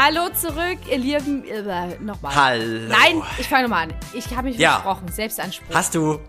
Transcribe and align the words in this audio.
Hallo 0.00 0.28
zurück, 0.32 0.78
ihr 0.88 0.98
Lieben. 0.98 1.42
Äh, 1.44 1.96
nochmal. 2.00 2.32
Hallo. 2.32 2.86
Nein, 2.88 3.20
ich 3.36 3.48
fange 3.48 3.64
nochmal 3.64 3.88
an. 3.88 3.94
Ich 4.12 4.30
habe 4.30 4.46
mich 4.48 4.56
Ja. 4.56 4.74
versprochen. 4.80 5.08
Selbstanspruch. 5.10 5.74
Hast 5.74 5.92
du. 5.92 6.20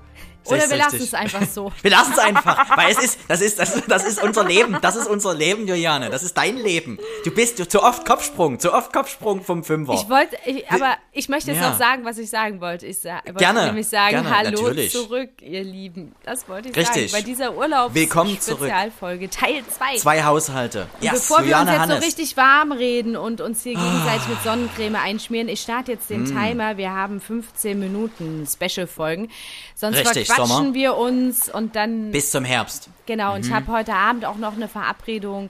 Oder 0.46 0.70
wir 0.70 0.78
lassen 0.78 0.98
es 1.02 1.14
einfach 1.14 1.44
so. 1.44 1.72
Wir 1.82 1.92
lassen 1.92 2.14
es 2.14 2.18
einfach, 2.20 2.76
weil 2.78 2.92
es 2.92 2.98
ist, 3.04 3.20
das 3.28 3.42
ist, 3.42 3.60
das, 3.60 3.82
das 3.88 4.04
ist 4.06 4.24
unser 4.24 4.44
Leben, 4.46 4.78
das 4.82 4.96
ist 4.96 5.08
unser 5.08 5.34
Leben, 5.36 5.68
Juliane, 5.68 6.10
das 6.10 6.24
ist 6.24 6.36
dein 6.38 6.58
Leben. 6.58 6.98
Du 7.24 7.32
bist 7.32 7.58
zu 7.72 7.84
oft 7.84 8.06
Kopfsprung, 8.06 8.60
zu 8.60 8.74
oft 8.74 8.92
Kopfsprung 8.92 9.44
vom 9.44 9.64
Fünfer. 9.64 9.94
Ich 9.94 10.10
wollte, 10.10 10.38
aber 10.70 10.96
ich 11.12 11.30
möchte 11.30 11.52
jetzt 11.52 11.62
Ja. 11.62 11.70
noch 11.72 11.78
sagen, 11.78 12.06
was 12.06 12.18
ich 12.18 12.30
sagen 12.30 12.62
wollte. 12.62 12.88
Ich 12.88 13.00
sa 13.00 13.16
wollte 13.26 13.34
Gerne, 13.36 13.66
nämlich 13.68 13.88
sagen, 13.88 14.12
gerne, 14.12 14.36
hallo 14.36 14.62
natürlich. 14.62 14.92
zurück, 14.92 15.30
ihr 15.42 15.64
Lieben. 15.64 16.16
Das 16.24 16.48
wollte 16.50 16.70
ich 16.70 16.76
Richtig. 16.76 17.12
sagen. 17.12 17.24
Bei 17.24 17.28
dieser 17.30 17.54
Urlaubs 17.56 17.94
Willkommen 17.94 18.40
zurück. 18.40 18.60
Spezialfolge 18.62 19.30
Teil 19.30 19.62
2. 19.70 19.98
Zwei 19.98 20.24
Haushalte. 20.24 20.88
Ja, 21.02 21.12
Bevor 21.12 21.38
wir 21.40 21.44
uns 21.44 21.46
Juliane 21.48 21.72
jetzt 21.72 21.80
Hannes. 21.82 21.98
Ah. 21.98 22.00
so 22.00 22.06
richtig 22.06 22.38
warm 22.38 22.72
reden 22.72 23.16
und 23.18 23.42
uns 23.42 23.62
hier 23.64 23.76
gegenseitig 23.76 24.28
mit 24.30 24.42
Sonnencreme 24.44 24.96
einschmieren, 24.96 25.50
ich 25.50 25.62
starte 25.62 25.92
jetzt 25.92 26.10
Mm. 26.10 26.14
den 26.14 26.26
Timer. 26.26 26.78
Wir 26.78 26.92
haben 26.92 27.20
15 27.22 27.78
Minuten 27.78 28.48
Special-Folgen. 28.52 29.30
Sonst 29.76 29.98
Richtig, 29.98 30.29
verquatschen 30.30 30.56
Sommer. 30.58 30.74
wir 30.74 30.96
uns 30.98 31.50
und 31.54 31.76
dann. 31.76 32.12
Bis 32.12 32.32
zum 32.32 32.46
Herbst. 32.46 32.90
genau, 33.06 33.30
Mhm. 33.32 33.36
und 33.36 33.46
ich 33.48 33.52
habe 33.52 33.68
heute 33.72 33.94
Abend 33.94 34.26
auch 34.26 34.38
noch 34.38 34.54
eine 34.56 34.68
Verabredung. 34.68 35.50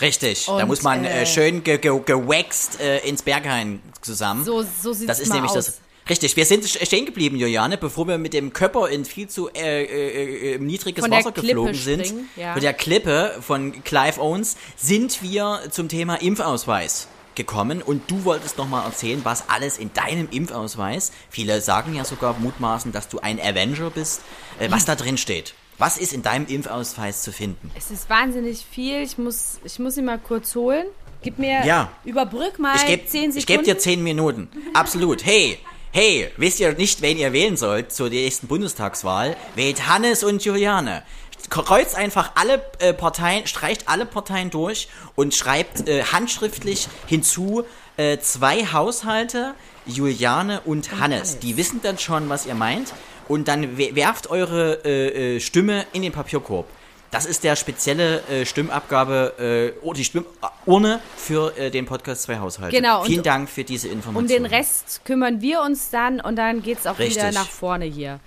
Richtig. 0.00 0.44
da 0.46 0.52
Und, 0.56 0.66
muss 0.68 0.82
man 0.82 1.04
äh, 1.04 1.22
äh, 1.22 1.26
schön 1.26 1.64
ge 1.64 1.78
ge 1.78 1.98
gewaxt 2.04 2.80
äh, 2.80 2.98
ins 3.08 3.22
Berghain 3.22 3.80
zusammen. 4.02 4.44
So, 4.44 4.62
so 4.62 4.92
sieht 4.92 5.08
Das 5.08 5.20
ist 5.20 5.32
nämlich 5.32 5.50
aus. 5.52 5.66
das. 5.66 5.80
Richtig, 6.08 6.36
wir 6.36 6.44
sind 6.46 6.64
stehen 6.68 7.04
geblieben, 7.04 7.36
Juliane, 7.36 7.76
bevor 7.78 8.06
wir 8.06 8.16
mit 8.16 8.32
dem 8.32 8.52
Körper 8.52 8.88
in 8.90 9.04
viel 9.04 9.26
zu 9.28 9.48
äh, 9.52 9.82
äh, 9.84 10.54
äh, 10.54 10.58
niedriges 10.58 11.02
Von 11.02 11.10
Wasser 11.10 11.32
geflogen 11.32 11.74
sind. 11.74 12.12
ja. 12.36 12.52
Von 12.52 12.62
der 12.62 12.74
Klippe 12.74 13.34
von 13.40 13.82
Clive 13.82 14.20
Owens 14.20 14.56
sind 14.76 15.20
wir 15.22 15.62
zum 15.70 15.88
Thema 15.88 16.14
Impfausweis 16.22 17.08
gekommen 17.36 17.82
und 17.82 18.10
du 18.10 18.24
wolltest 18.24 18.58
nochmal 18.58 18.84
erzählen, 18.84 19.20
was 19.24 19.48
alles 19.48 19.78
in 19.78 19.92
deinem 19.92 20.28
Impfausweis, 20.30 21.12
viele 21.30 21.60
sagen 21.60 21.94
ja 21.94 22.04
sogar 22.04 22.34
mutmaßen, 22.38 22.92
dass 22.92 23.08
du 23.08 23.20
ein 23.20 23.38
Avenger 23.40 23.90
bist, 23.90 24.22
äh, 24.58 24.70
was 24.70 24.84
da 24.84 24.94
drin 24.96 25.16
steht. 25.18 25.54
Was 25.78 25.98
ist 25.98 26.12
in 26.14 26.22
deinem 26.22 26.46
Impfausweis 26.46 27.22
zu 27.22 27.32
finden? 27.32 27.70
Es 27.76 27.90
ist 27.90 28.08
wahnsinnig 28.08 28.64
viel. 28.68 29.02
Ich 29.02 29.18
muss, 29.18 29.58
ich 29.62 29.78
muss 29.78 29.96
ihn 29.98 30.06
mal 30.06 30.18
kurz 30.18 30.54
holen. 30.54 30.86
Gib 31.22 31.38
mir, 31.38 31.64
Ja. 31.66 31.90
überbrück 32.04 32.58
mal 32.58 32.76
Ich 32.76 32.86
gebe 32.86 33.04
10 33.04 33.32
Sekunden. 33.32 33.38
ich 33.38 33.46
geb 33.46 33.64
dir 33.64 33.78
zehn 33.78 34.02
Minuten. 34.02 34.48
Absolut. 34.74 35.24
Hey, 35.24 35.58
hey, 35.92 36.30
wisst 36.36 36.60
ihr 36.60 36.72
nicht, 36.74 37.02
wen 37.02 37.18
ihr 37.18 37.32
wählen 37.32 37.56
sollt 37.56 37.92
zur 37.92 38.08
nächsten 38.10 38.46
Bundestagswahl? 38.46 39.36
Wählt 39.54 39.86
Hannes 39.88 40.24
und 40.24 40.44
Juliane. 40.44 41.02
Kreuzt 41.50 41.94
einfach 41.96 42.32
alle 42.34 42.62
äh, 42.80 42.92
Parteien, 42.92 43.46
streicht 43.46 43.88
alle 43.88 44.06
Parteien 44.06 44.50
durch 44.50 44.88
und 45.14 45.34
schreibt 45.34 45.88
äh, 45.88 46.02
handschriftlich 46.04 46.88
hinzu 47.06 47.64
äh, 47.96 48.18
zwei 48.18 48.66
Haushalte, 48.66 49.54
Juliane 49.86 50.60
und, 50.64 50.90
Hannes. 50.92 51.00
Hannes. 51.00 51.38
Die 51.38 51.56
wissen 51.56 51.80
dann 51.82 51.98
schon, 51.98 52.28
was 52.28 52.46
ihr 52.46 52.54
meint. 52.54 52.92
Und 53.28 53.48
dann 53.48 53.76
we- 53.78 53.94
werft 53.96 54.28
eure 54.30 54.84
äh, 54.84 55.36
äh, 55.36 55.40
Stimme 55.40 55.84
in 55.92 56.02
den 56.02 56.12
Papierkorb. 56.12 56.66
Das 57.10 57.24
ist 57.24 57.44
der 57.44 57.56
spezielle 57.56 58.20
äh, 58.28 58.44
Stimmabgabe, 58.44 59.72
äh, 59.74 59.78
oh, 59.82 59.92
die 59.92 60.04
Stimmurne 60.04 61.00
für 61.16 61.56
äh, 61.56 61.70
den 61.70 61.86
Podcast 61.86 62.22
Zwei 62.22 62.38
Haushalte. 62.38 62.76
Genau, 62.76 63.00
und- 63.00 63.06
Vielen 63.06 63.22
Dank 63.22 63.48
für 63.48 63.64
diese 63.64 63.88
Information. 63.88 64.24
Um 64.24 64.28
den 64.28 64.46
Rest 64.46 65.00
kümmern 65.04 65.40
wir 65.40 65.60
uns 65.62 65.90
dann 65.90 66.20
und 66.20 66.36
dann 66.36 66.62
geht's 66.62 66.86
auch 66.86 66.98
wieder 66.98 67.06
Richtig. 67.08 67.34
nach 67.34 67.48
vorne 67.48 67.84
hier. 67.84 68.20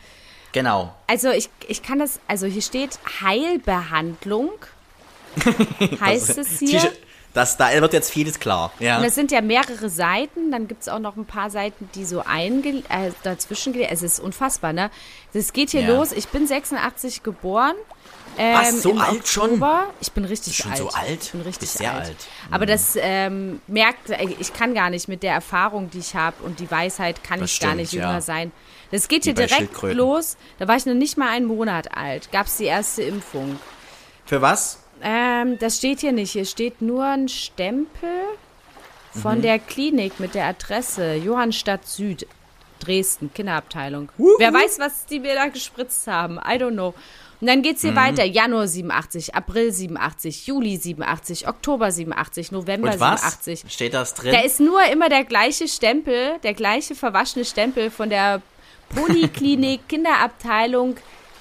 Genau. 0.51 0.93
Also 1.07 1.29
ich, 1.29 1.49
ich 1.67 1.83
kann 1.83 1.99
das, 1.99 2.19
also 2.27 2.45
hier 2.47 2.61
steht 2.61 2.99
Heilbehandlung. 3.21 4.51
heißt 6.01 6.37
es 6.37 6.59
hier. 6.59 6.91
Das, 7.33 7.57
da 7.57 7.69
wird 7.71 7.93
jetzt 7.93 8.09
vieles 8.11 8.39
klar. 8.39 8.71
Ja. 8.79 8.97
Und 8.97 9.03
das 9.03 9.13
sind 9.13 9.31
ja 9.31 9.41
mehrere 9.41 9.89
Seiten, 9.89 10.51
dann 10.51 10.67
gibt 10.67 10.81
es 10.81 10.89
auch 10.89 10.97
noch 10.97 11.15
ein 11.15 11.25
paar 11.25 11.51
Seiten, 11.51 11.87
die 11.93 12.03
so 12.03 12.23
einge 12.25 12.83
äh, 12.89 13.11
dazwischen 13.21 13.71
gelegt. 13.73 13.91
Es 13.91 14.01
ist 14.01 14.19
unfassbar, 14.19 14.73
ne? 14.73 14.89
Es 15.31 15.53
geht 15.53 15.69
hier 15.69 15.81
Ja. 15.81 15.95
los. 15.95 16.11
Ich 16.11 16.27
bin 16.29 16.47
86 16.47 17.21
geboren. 17.21 17.75
Ähm, 18.37 18.55
Was, 18.57 18.81
so 18.81 18.97
alt 18.97 19.27
schon? 19.27 19.51
Oktober. 19.51 19.87
Ich 20.01 20.11
bin 20.11 20.25
richtig 20.25 20.55
Schon 20.57 20.71
alt. 20.71 20.79
so 20.79 20.89
alt? 20.89 21.23
Ich 21.23 21.31
bin 21.31 21.41
richtig 21.41 21.69
sehr 21.69 21.93
alt. 21.93 22.07
alt. 22.07 22.17
Aber 22.49 22.65
das 22.65 22.97
ähm, 22.99 23.61
merkt, 23.67 24.09
äh, 24.09 24.25
ich 24.39 24.53
kann 24.53 24.73
gar 24.73 24.89
nicht 24.89 25.07
mit 25.07 25.21
der 25.21 25.33
Erfahrung, 25.33 25.91
die 25.91 25.99
ich 25.99 26.15
habe 26.15 26.41
und 26.43 26.59
die 26.59 26.69
Weisheit, 26.71 27.23
kann 27.23 27.39
Das 27.41 27.51
ich 27.51 27.59
gar 27.59 27.69
stimmt, 27.71 27.81
nicht 27.81 27.93
ja. 27.93 28.07
jünger 28.07 28.21
sein. 28.21 28.51
Das 28.91 29.07
geht 29.07 29.23
hier 29.23 29.33
direkt 29.33 29.81
los. 29.83 30.37
Da 30.57 30.67
war 30.67 30.75
ich 30.75 30.85
noch 30.85 30.93
nicht 30.95 31.17
mal 31.17 31.29
einen 31.29 31.45
Monat 31.45 31.95
alt. 31.95 32.31
Gab 32.31 32.47
es 32.47 32.57
die 32.57 32.65
erste 32.65 33.03
Impfung. 33.03 33.59
Für 34.25 34.41
was? 34.41 34.79
Ähm, 35.01 35.57
das 35.59 35.77
steht 35.77 35.99
hier 36.01 36.11
nicht. 36.11 36.31
Hier 36.31 36.45
steht 36.45 36.81
nur 36.81 37.05
ein 37.05 37.29
Stempel 37.29 38.09
von 39.21 39.37
Mhm. 39.37 39.41
der 39.43 39.59
Klinik 39.59 40.19
mit 40.19 40.35
der 40.35 40.45
Adresse 40.45 41.13
Johannstadt 41.15 41.87
Süd, 41.87 42.27
Dresden, 42.79 43.31
Kinderabteilung. 43.33 44.09
Wuhu. 44.17 44.35
Wer 44.39 44.53
weiß, 44.53 44.79
was 44.79 45.05
die 45.05 45.19
mir 45.19 45.35
da 45.35 45.47
gespritzt 45.47 46.07
haben. 46.07 46.37
I 46.37 46.55
don't 46.57 46.71
know. 46.73 46.93
Und 47.41 47.47
dann 47.47 47.61
geht's 47.61 47.83
Mhm. 47.83 47.87
hier 47.89 47.95
weiter. 47.95 48.23
Januar 48.25 48.67
87, 48.67 49.33
April 49.35 49.71
87, 49.71 50.47
Juli 50.47 50.75
87, 50.77 51.47
Oktober 51.47 51.91
87, 51.91 52.51
November 52.51 52.91
Und 52.91 52.99
was? 52.99 53.21
87. 53.21 53.63
Steht 53.69 53.93
das 53.93 54.13
drin? 54.13 54.33
Da 54.33 54.41
ist 54.41 54.59
nur 54.59 54.83
immer 54.91 55.07
der 55.09 55.23
gleiche 55.23 55.67
Stempel, 55.67 56.37
der 56.43 56.53
gleiche 56.53 56.95
verwaschene 56.95 57.45
Stempel 57.45 57.91
von 57.91 58.09
der 58.09 58.41
Poliklinik, 58.89 59.81
Kinderabteilung, 59.87 60.97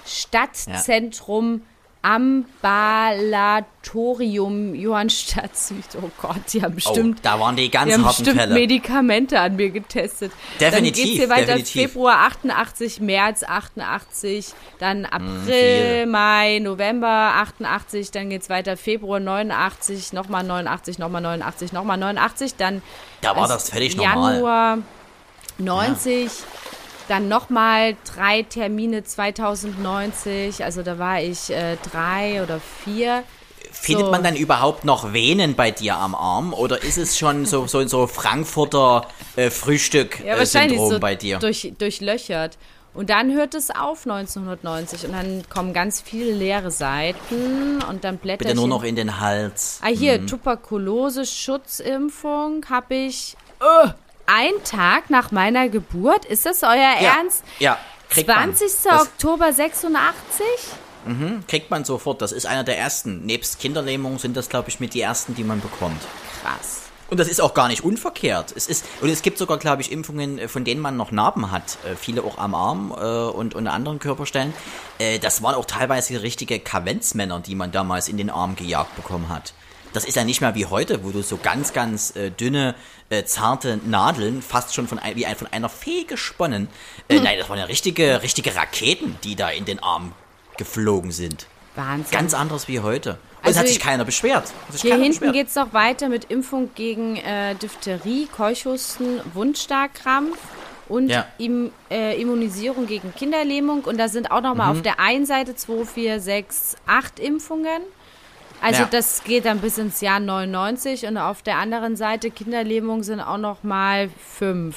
Stadtzentrum, 0.06 1.62
Ambulatorium 2.00 4.72
Johannstadt 4.75 5.56
Süd. 5.56 5.84
Oh 6.00 6.10
Gott, 6.22 6.36
die 6.53 6.62
haben 6.62 6.72
oh, 6.72 6.76
bestimmt, 6.76 7.19
da 7.22 7.41
waren 7.41 7.56
die 7.56 7.69
ganz 7.70 7.88
die 7.88 7.94
haben 7.94 8.04
bestimmt 8.04 8.38
Fälle. 8.38 8.54
Medikamente 8.54 9.41
an 9.41 9.56
mir 9.56 9.70
getestet. 9.70 10.31
Definitiv, 10.60 10.70
Dann 10.70 10.84
geht's 10.84 11.19
hier 11.19 11.28
weiter 11.28 11.56
definitiv. 11.56 11.92
Februar 11.92 12.19
88, 12.26 13.00
März 13.00 13.42
88, 13.42 14.54
dann 14.78 15.06
April, 15.06 15.41
viel. 15.44 16.06
Mai, 16.06 16.60
November 16.60 17.32
88, 17.34 18.12
dann 18.12 18.30
geht's 18.30 18.48
weiter 18.48 18.76
Februar 18.76 19.19
89, 19.19 20.12
nochmal 20.12 20.44
89, 20.44 21.00
nochmal 21.00 21.20
89, 21.20 21.72
nochmal 21.72 21.98
89, 21.98 22.54
dann 22.54 22.80
Da 23.22 23.34
war 23.34 23.48
das 23.48 23.70
völlig 23.70 23.97
normal. 23.97 24.34
Januar 24.34 24.78
90, 25.59 26.30
dann 27.08 27.28
nochmal 27.28 27.96
drei 28.14 28.42
Termine 28.42 29.04
2090, 29.04 30.64
also 30.64 30.82
da 30.82 30.98
war 30.98 31.20
ich 31.20 31.50
äh, 31.50 31.76
drei 31.91 32.42
oder 32.42 32.60
vier. 32.84 33.24
Findet 33.70 34.06
so. 34.06 34.10
man 34.10 34.22
dann 34.22 34.36
überhaupt 34.36 34.84
noch 34.84 35.12
Venen 35.12 35.54
bei 35.54 35.70
dir 35.70 35.97
am 35.97 36.14
Arm? 36.14 36.54
Oder 36.54 36.82
ist 36.82 36.98
es 36.98 37.18
schon 37.18 37.47
so, 37.47 37.66
so, 37.66 37.86
so 37.86 38.06
Frankfurter 38.06 39.06
äh, 39.36 39.50
Frühstück 39.50 40.20
Ja, 40.24 40.36
äh, 40.36 40.47
so 40.47 40.98
bei 41.00 41.14
dir? 41.14 41.38
Durch, 41.38 41.72
durchlöchert. 41.78 42.58
Und 42.94 43.10
dann 43.10 43.32
hört 43.32 43.54
es 43.54 43.70
auf 43.70 44.06
1990 44.06 45.04
und 45.04 45.12
dann 45.12 45.44
kommen 45.48 45.72
ganz 45.72 46.00
viele 46.00 46.32
leere 46.32 46.70
Seiten 46.70 47.82
und 47.88 48.02
dann 48.02 48.18
blätter 48.18 48.38
Bitte 48.38 48.50
ich 48.50 48.56
nur 48.56 48.66
noch 48.66 48.82
in 48.82 48.97
den 48.97 49.20
Hals. 49.20 49.78
Ah, 49.82 49.88
hier, 49.88 50.26
Tuberkulose-Schutzimpfung 50.26 52.64
habe 52.68 52.94
ich 52.94 53.36
äh, 53.60 53.91
einen 54.28 54.62
Tag 54.65 55.10
nach 55.10 55.30
meiner 55.30 55.69
Geburt. 55.69 56.25
Ist 56.25 56.47
das 56.47 56.63
euer 56.63 56.75
Ja, 56.77 57.16
Ernst? 57.19 57.42
Ja, 57.59 57.78
kriegt 58.10 58.28
man. 58.28 58.54
20. 58.54 58.71
Das 58.84 59.03
Oktober 59.03 59.53
86? 59.53 60.45
kriegt 61.47 61.71
man 61.71 61.84
sofort. 61.84 62.21
Das 62.22 62.33
ist 62.33 62.47
einer 62.47 62.65
der 62.65 62.78
ersten. 62.78 63.25
Nebst 63.25 63.59
Kinderlähmung 63.60 64.19
sind 64.19 64.36
das, 64.36 64.48
glaube 64.48 64.69
ich, 64.69 64.78
mit 64.80 64.95
die 64.95 65.01
ersten, 65.01 65.34
die 65.34 65.45
man 65.45 65.60
bekommt. 65.60 66.01
Krass. 66.42 66.83
Und 67.10 67.19
das 67.19 67.28
ist 67.28 67.41
auch 67.41 67.54
gar 67.54 67.69
nicht 67.69 67.83
unverkehrt. 67.83 68.53
Es 68.54 68.66
ist, 68.66 68.84
und 69.01 69.09
es 69.09 69.22
gibt 69.22 69.39
sogar, 69.39 69.57
glaube 69.57 69.80
ich, 69.80 69.91
Impfungen, 69.91 70.39
äh, 70.39 70.47
von 70.48 70.65
denen 70.65 70.83
man 70.83 70.98
noch 70.98 71.10
Narben 71.10 71.51
hat. 71.51 71.78
Äh, 71.86 71.97
Viele 71.97 72.22
auch 72.22 72.36
am 72.36 72.54
Arm 72.54 72.91
äh, 72.95 73.03
und, 73.31 73.54
und 73.54 73.66
an 73.66 73.74
anderen 73.74 73.98
Körperstellen. 73.98 74.53
Äh, 74.98 75.19
Das 75.19 75.42
waren 75.42 75.54
auch 75.54 75.65
teilweise 75.65 76.21
richtige 76.21 76.59
Kavenzmänner, 76.60 77.41
die 77.41 77.54
man 77.54 77.72
damals 77.72 78.09
in 78.09 78.19
den 78.19 78.28
Arm 78.28 78.57
gejagt 78.57 78.95
bekommen 78.95 79.31
hat. 79.31 79.54
Das 79.92 80.04
ist 80.04 80.16
ja 80.16 80.24
nicht 80.24 80.40
mehr 80.40 80.54
wie 80.54 80.66
heute, 80.66 81.02
wo 81.04 81.10
du 81.10 81.22
so 81.22 81.38
ganz, 81.38 81.72
ganz 81.72 82.14
äh, 82.14 82.30
dünne, 82.30 82.74
äh, 83.10 83.24
zarte 83.24 83.78
Nadeln, 83.86 84.42
fast 84.42 84.74
schon 84.74 84.86
von, 84.86 84.98
ein, 84.98 85.16
wie 85.16 85.24
ein, 85.26 85.34
von 85.36 85.46
einer 85.48 85.68
Fee 85.68 86.04
gesponnen. 86.04 86.68
Äh, 87.08 87.20
Nein, 87.20 87.38
das 87.38 87.48
waren 87.48 87.58
ja 87.58 87.64
richtige, 87.64 88.22
richtige 88.22 88.54
Raketen, 88.54 89.16
die 89.24 89.34
da 89.34 89.48
in 89.50 89.64
den 89.64 89.82
Arm 89.82 90.12
geflogen 90.58 91.10
sind. 91.10 91.46
Wahnsinn. 91.74 92.10
Ganz 92.10 92.34
anders 92.34 92.68
wie 92.68 92.80
heute. 92.80 93.12
Und 93.12 93.18
es 93.42 93.46
Also 93.48 93.60
hat 93.60 93.66
sich 93.68 93.76
ich- 93.76 93.82
keiner 93.82 94.04
beschwert. 94.04 94.52
Hier 94.76 94.90
keiner 94.90 95.02
hinten 95.04 95.32
geht 95.32 95.48
es 95.48 95.54
noch 95.54 95.72
weiter 95.72 96.08
mit 96.08 96.24
Impfung 96.24 96.70
gegen 96.74 97.16
äh, 97.16 97.54
Diphtherie, 97.54 98.26
Keuchhusten, 98.36 99.20
Wundstarkrampf. 99.34 100.36
und 100.88 101.10
Ja. 101.10 101.26
Im, 101.36 101.70
äh, 101.90 102.18
Immunisierung 102.20 102.86
gegen 102.86 103.14
Kinderlähmung. 103.14 103.84
Und 103.84 103.98
da 103.98 104.08
sind 104.08 104.30
auch 104.30 104.40
nochmal 104.40 104.70
Mhm. 104.72 104.78
auf 104.78 104.82
der 104.82 104.98
einen 105.00 105.26
Seite 105.26 105.54
2, 105.54 105.84
4, 105.84 106.18
6, 106.18 106.76
8 106.86 107.18
Impfungen. 107.20 107.82
Also 108.60 108.83
Ja. 108.83 108.89
das 108.91 109.22
geht 109.25 109.45
dann 109.45 109.60
bis 109.60 109.78
ins 109.78 110.01
Jahr 110.01 110.21
99 110.21 111.07
und 111.07 111.16
auf 111.16 111.43
der 111.43 111.57
anderen 111.57 111.97
Seite 111.97 112.31
Kinderlähmung 112.31 113.03
sind 113.03 113.21
auch 113.21 113.39
nochmal 113.39 114.10
5. 114.37 114.75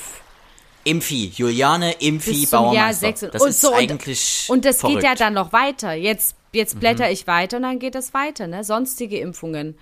Impfi, 0.83 1.31
Juliane, 1.35 1.93
Impfi, 1.99 2.45
zum 2.47 2.73
Jahr 2.73 2.91
Bauermeister. 2.91 3.07
6. 3.07 3.19
Das 3.33 3.41
und 3.41 3.49
ist 3.49 3.61
so, 3.61 3.69
und- 3.69 3.75
eigentlich 3.75 4.45
Und 4.49 4.65
das 4.65 4.79
verrückt. 4.79 4.97
Mhm. 4.97 4.99
geht 5.01 5.09
ja 5.09 5.15
dann 5.15 5.33
noch 5.33 5.53
weiter. 5.53 5.93
Jetzt, 5.93 6.35
jetzt 6.53 6.79
blätter 6.79 7.09
ich 7.11 7.27
weiter 7.27 7.57
und 7.57 7.63
dann 7.63 7.79
geht 7.79 7.93
das 7.95 8.13
weiter, 8.13 8.47
ne? 8.47 8.63
Sonstige 8.63 9.19
Impfungen. 9.19 9.77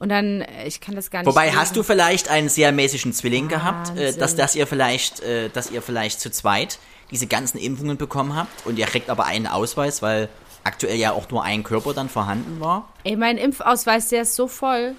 Und 0.00 0.08
dann, 0.08 0.40
äh, 0.40 0.66
ich 0.66 0.80
kann 0.80 0.94
das 0.96 1.10
gar 1.10 1.20
nicht. 1.20 1.26
Wobei, 1.28 1.46
lesen. 1.46 1.58
hast 1.60 1.76
du 1.76 1.82
vielleicht 1.82 2.28
einen 2.30 2.48
sehr 2.48 2.72
mäßigen 2.72 3.12
Zwilling 3.12 3.48
gehabt, 3.48 3.90
äh, 3.96 4.06
dass, 4.06 4.18
Wahnsinn. 4.20 4.38
dass 4.38 4.56
ihr 4.56 4.66
vielleicht, 4.66 5.20
äh, 5.20 5.50
dass 5.50 5.70
ihr 5.70 5.82
vielleicht 5.82 6.20
zu 6.20 6.30
zweit 6.30 6.78
diese 7.10 7.26
ganzen 7.26 7.58
Impfungen 7.58 7.96
bekommen 7.96 8.34
habt 8.34 8.66
und 8.66 8.78
ihr 8.78 8.86
kriegt 8.86 9.10
aber 9.10 9.26
einen 9.26 9.46
Ausweis, 9.46 10.00
weil 10.02 10.28
aktuell 10.64 10.96
ja 10.96 11.12
auch 11.12 11.28
nur 11.30 11.42
ein 11.42 11.62
Körper 11.62 11.94
dann 11.94 12.08
vorhanden 12.08 12.60
war? 12.60 12.88
Ey, 13.04 13.16
mein 13.16 13.38
Impfausweis, 13.38 14.08
der 14.08 14.22
ist 14.22 14.34
so 14.36 14.48
voll. 14.48 14.94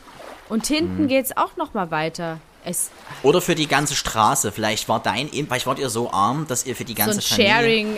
Und 0.50 0.70
Mhm. 0.70 0.74
hinten 0.76 1.08
geht's 1.08 1.36
auch 1.38 1.56
noch 1.58 1.74
mal 1.74 1.92
weiter. 1.92 2.40
Es, 2.64 2.92
Oder 3.24 3.42
für 3.42 3.56
die 3.56 3.68
ganze 3.68 3.96
Straße. 3.96 4.52
Vielleicht 4.52 4.88
war 4.88 5.00
dein 5.02 5.30
Impf, 5.30 5.48
vielleicht 5.50 5.66
wart 5.66 5.80
ihr 5.80 5.90
so 5.90 6.12
arm, 6.12 6.46
dass 6.48 6.66
ihr 6.66 6.76
für 6.76 6.86
die 6.86 6.94
so 6.94 6.98
ganze 6.98 7.18
ein 7.20 7.22
Familie 7.22 7.52
Sharing, 7.54 7.98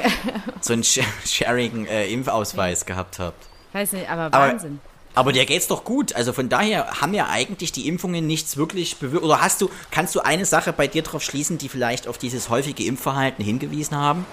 so 0.61 0.73
einen 0.73 0.83
Sh 0.83 1.01
Sharing 1.25 1.85
äh, 1.85 2.07
Impfausweis 2.13 2.85
gehabt 2.85 3.19
habt. 3.19 3.45
weiß 3.73 3.91
nicht, 3.93 4.09
aber 4.09 4.25
Aber, 4.27 4.37
Wahnsinn. 4.53 4.79
aber 5.15 5.33
dir 5.33 5.45
geht's 5.45 5.67
doch 5.67 5.83
gut. 5.83 6.15
Also 6.15 6.31
von 6.31 6.47
daher 6.47 7.01
haben 7.01 7.13
ja 7.13 7.27
eigentlich 7.27 7.73
die 7.73 7.89
Impfungen 7.89 8.25
nichts 8.25 8.55
wirklich 8.55 8.97
bewirkt. 8.97 9.25
Oder 9.25 9.41
hast 9.41 9.59
du, 9.61 9.69
kannst 9.91 10.15
du 10.15 10.21
eine 10.21 10.45
Sache 10.45 10.71
bei 10.71 10.87
dir 10.87 11.01
drauf 11.01 11.23
schließen, 11.23 11.57
die 11.57 11.67
vielleicht 11.67 12.07
auf 12.07 12.17
dieses 12.17 12.47
häufige 12.49 12.85
Impfverhalten 12.85 13.43
hingewiesen 13.43 13.97
haben? 13.97 14.25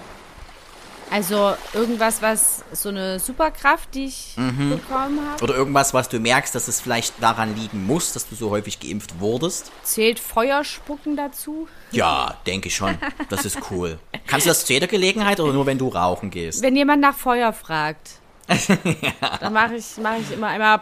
Also 1.11 1.55
irgendwas, 1.75 2.23
was 2.23 2.63
so 2.73 2.89
eine 2.89 3.19
Superkraft, 3.19 3.95
die 3.95 4.05
ich 4.05 4.35
Mhm. 4.37 4.71
bekommen 4.71 5.21
habe, 5.29 5.43
Oder 5.43 5.55
irgendwas, 5.57 5.93
was 5.93 6.09
du 6.09 6.21
merkst, 6.21 6.55
dass 6.55 6.69
es 6.69 6.81
vielleicht 6.81 7.21
daran 7.21 7.57
liegen 7.57 7.85
muss, 7.85 8.13
dass 8.13 8.29
du 8.29 8.37
so 8.37 8.51
häufig 8.51 8.79
geimpft 8.79 9.19
wurdest? 9.19 9.73
zählt 9.83 10.21
Feuerspucken 10.21 11.17
dazu. 11.17 11.67
Ja, 11.91 12.37
denke 12.47 12.69
ich 12.69 12.77
schon. 12.77 12.97
Das 13.29 13.45
ist 13.45 13.59
cool. 13.73 13.99
Kannst 14.29 14.47
du 14.47 14.51
das 14.51 14.65
zu 14.65 14.73
jeder 14.73 14.87
Gelegenheit 14.87 15.41
oder 15.41 15.53
nur, 15.53 15.67
wenn 15.67 15.79
du 15.79 15.89
rauchen 15.89 16.31
gehst? 16.31 16.63
Wenn 16.63 16.77
jemand 16.77 17.01
nach 17.03 17.15
Feuer 17.17 17.53
fragt, 17.53 18.11
dann 19.41 19.53
mache 19.53 19.75
ich, 19.77 19.85
mach 20.01 20.17
ich 20.17 20.31
immer 20.33 20.47
einmal. 20.49 20.81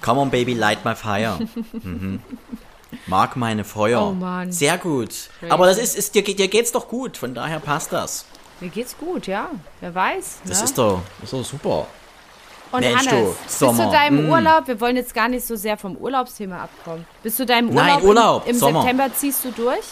Come 0.00 0.20
on, 0.20 0.30
baby, 0.30 0.54
light 0.54 0.84
my 0.84 0.94
fire. 0.94 1.38
Mhm. 1.72 2.20
Mag 3.06 3.36
meine 3.36 3.64
Feuer. 3.64 4.08
Oh, 4.08 4.12
Mann. 4.12 4.50
Sehr 4.52 4.78
gut. 4.78 5.10
Aber 5.48 5.66
das 5.66 5.78
ist, 5.78 5.96
ist 5.96 6.14
dir, 6.14 6.22
geht- 6.22 6.38
dir 6.38 6.48
geht's 6.48 6.72
doch 6.72 6.88
gut, 6.88 7.16
von 7.16 7.34
daher 7.34 7.60
passt 7.60 7.92
das. 7.92 8.24
Mir 8.60 8.68
geht's 8.70 8.96
gut, 8.98 9.26
ja. 9.26 9.50
Wer 9.80 9.94
weiß. 9.94 10.38
Das 10.46 10.58
ne? 10.60 10.64
ist 10.64 10.78
doch, 10.78 11.00
ist 11.22 11.32
doch 11.32 11.44
super. 11.44 11.86
Und 12.72 12.80
Mensch, 12.80 13.06
Hannes, 13.06 13.10
du, 13.36 13.44
bis 13.44 13.58
Sommer. 13.58 13.84
zu 13.84 13.90
deinem 13.90 14.26
Mm. 14.26 14.30
Urlaub, 14.30 14.66
wir 14.66 14.80
wollen 14.80 14.96
jetzt 14.96 15.14
gar 15.14 15.28
nicht 15.28 15.46
so 15.46 15.54
sehr 15.56 15.76
vom 15.76 15.96
Urlaubsthema 15.96 16.64
abkommen. 16.64 17.06
Bis 17.22 17.36
zu 17.36 17.46
deinem 17.46 17.68
Urlaub, 17.68 17.84
Nein, 17.86 18.02
Urlaub, 18.04 18.44
im, 18.44 18.50
im 18.50 18.56
Sommer. 18.58 18.80
September 18.82 19.14
ziehst 19.14 19.44
du 19.44 19.50
durch? 19.52 19.84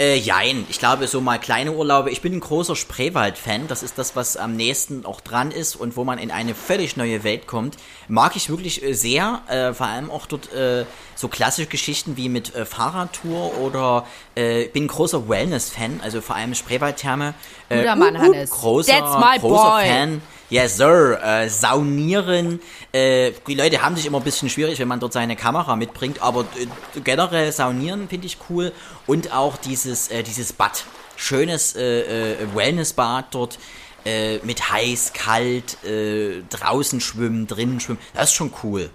Äh, 0.00 0.16
jein. 0.16 0.64
Ich 0.70 0.78
glaube, 0.78 1.06
so 1.08 1.20
mal 1.20 1.38
kleine 1.38 1.72
Urlaube. 1.72 2.10
Ich 2.10 2.22
bin 2.22 2.32
ein 2.32 2.40
großer 2.40 2.74
Spreewald-Fan. 2.74 3.68
Das 3.68 3.82
ist 3.82 3.98
das, 3.98 4.16
was 4.16 4.38
am 4.38 4.56
nächsten 4.56 5.04
auch 5.04 5.20
dran 5.20 5.50
ist 5.50 5.76
und 5.76 5.94
wo 5.94 6.04
man 6.04 6.18
in 6.18 6.30
eine 6.30 6.54
völlig 6.54 6.96
neue 6.96 7.22
Welt 7.22 7.46
kommt. 7.46 7.76
Mag 8.08 8.34
ich 8.34 8.48
wirklich 8.48 8.82
äh, 8.82 8.94
sehr. 8.94 9.42
Äh, 9.48 9.74
vor 9.74 9.88
allem 9.88 10.10
auch 10.10 10.24
dort 10.24 10.54
äh, 10.54 10.86
so 11.16 11.28
klassische 11.28 11.68
Geschichten 11.68 12.16
wie 12.16 12.30
mit 12.30 12.54
äh, 12.54 12.64
Fahrradtour 12.64 13.58
oder 13.58 14.06
äh, 14.36 14.68
bin 14.68 14.84
ein 14.84 14.88
großer 14.88 15.28
Wellness-Fan. 15.28 16.00
Also 16.02 16.22
vor 16.22 16.34
allem 16.34 16.54
Spreewaldtherme. 16.54 17.34
Äh, 17.68 17.80
Guter 17.80 17.96
Mann, 17.96 18.16
uh, 18.16 18.20
uh, 18.20 18.22
Hannes. 18.22 18.50
Großer, 18.52 18.92
That's 18.92 19.18
my 19.18 19.38
großer 19.38 19.70
boy. 19.70 19.86
Fan. 19.86 20.22
Yes, 20.50 20.76
sir. 20.76 21.20
Äh, 21.22 21.48
saunieren. 21.48 22.60
Äh, 22.92 23.32
die 23.46 23.54
Leute 23.54 23.82
haben 23.82 23.94
sich 23.94 24.04
immer 24.06 24.18
ein 24.18 24.24
bisschen 24.24 24.50
schwierig, 24.50 24.80
wenn 24.80 24.88
man 24.88 24.98
dort 24.98 25.12
seine 25.12 25.36
Kamera 25.36 25.76
mitbringt, 25.76 26.20
aber 26.20 26.40
äh, 26.40 27.00
generell 27.00 27.52
saunieren 27.52 28.08
finde 28.08 28.26
ich 28.26 28.36
cool. 28.50 28.72
Und 29.06 29.32
auch 29.32 29.56
dieses, 29.56 30.08
äh, 30.08 30.22
dieses 30.22 30.52
Bad. 30.52 30.84
Schönes 31.16 31.76
äh, 31.76 32.32
äh, 32.32 32.54
Wellnessbad 32.54 33.26
dort. 33.32 33.58
Äh, 34.04 34.38
mit 34.38 34.72
heiß, 34.72 35.12
kalt, 35.12 35.84
äh, 35.84 36.42
draußen 36.48 37.02
schwimmen, 37.02 37.46
drinnen 37.46 37.80
schwimmen. 37.80 38.00
Das 38.14 38.30
ist 38.30 38.34
schon 38.34 38.50
cool. 38.62 38.88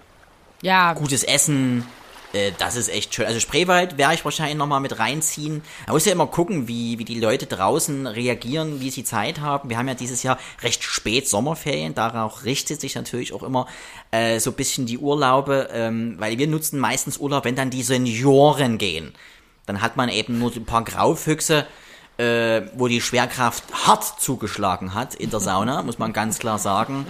Ja, 0.62 0.94
Gutes 0.94 1.22
Essen. 1.22 1.86
Äh, 2.32 2.52
das 2.58 2.76
ist 2.76 2.88
echt 2.88 3.14
schön. 3.14 3.26
Also 3.26 3.40
Spreewald 3.40 3.98
werde 3.98 4.14
ich 4.14 4.24
wahrscheinlich 4.24 4.56
nochmal 4.56 4.80
mit 4.80 4.98
reinziehen. 4.98 5.62
Man 5.86 5.94
muss 5.94 6.04
ja 6.04 6.12
immer 6.12 6.26
gucken, 6.26 6.68
wie, 6.68 6.98
wie 6.98 7.04
die 7.04 7.20
Leute 7.20 7.46
draußen 7.46 8.06
reagieren, 8.06 8.80
wie 8.80 8.90
sie 8.90 9.04
Zeit 9.04 9.40
haben. 9.40 9.70
Wir 9.70 9.78
haben 9.78 9.88
ja 9.88 9.94
dieses 9.94 10.22
Jahr 10.22 10.38
recht 10.62 10.82
spät 10.82 11.28
Sommerferien. 11.28 11.94
Darauf 11.94 12.44
richtet 12.44 12.80
sich 12.80 12.94
natürlich 12.94 13.32
auch 13.32 13.42
immer 13.42 13.66
äh, 14.10 14.40
so 14.40 14.50
ein 14.50 14.56
bisschen 14.56 14.86
die 14.86 14.98
Urlaube, 14.98 15.68
ähm, 15.72 16.16
weil 16.18 16.38
wir 16.38 16.46
nutzen 16.46 16.78
meistens 16.78 17.18
Urlaub, 17.18 17.44
wenn 17.44 17.56
dann 17.56 17.70
die 17.70 17.82
Senioren 17.82 18.78
gehen. 18.78 19.14
Dann 19.66 19.80
hat 19.80 19.96
man 19.96 20.08
eben 20.08 20.38
nur 20.38 20.52
so 20.52 20.60
ein 20.60 20.66
paar 20.66 20.84
Graufüchse, 20.84 21.66
äh, 22.18 22.62
wo 22.74 22.88
die 22.88 23.00
Schwerkraft 23.00 23.64
hart 23.86 24.20
zugeschlagen 24.20 24.94
hat 24.94 25.14
in 25.14 25.30
der 25.30 25.40
Sauna, 25.40 25.82
muss 25.84 25.98
man 25.98 26.12
ganz 26.12 26.38
klar 26.38 26.58
sagen. 26.58 27.06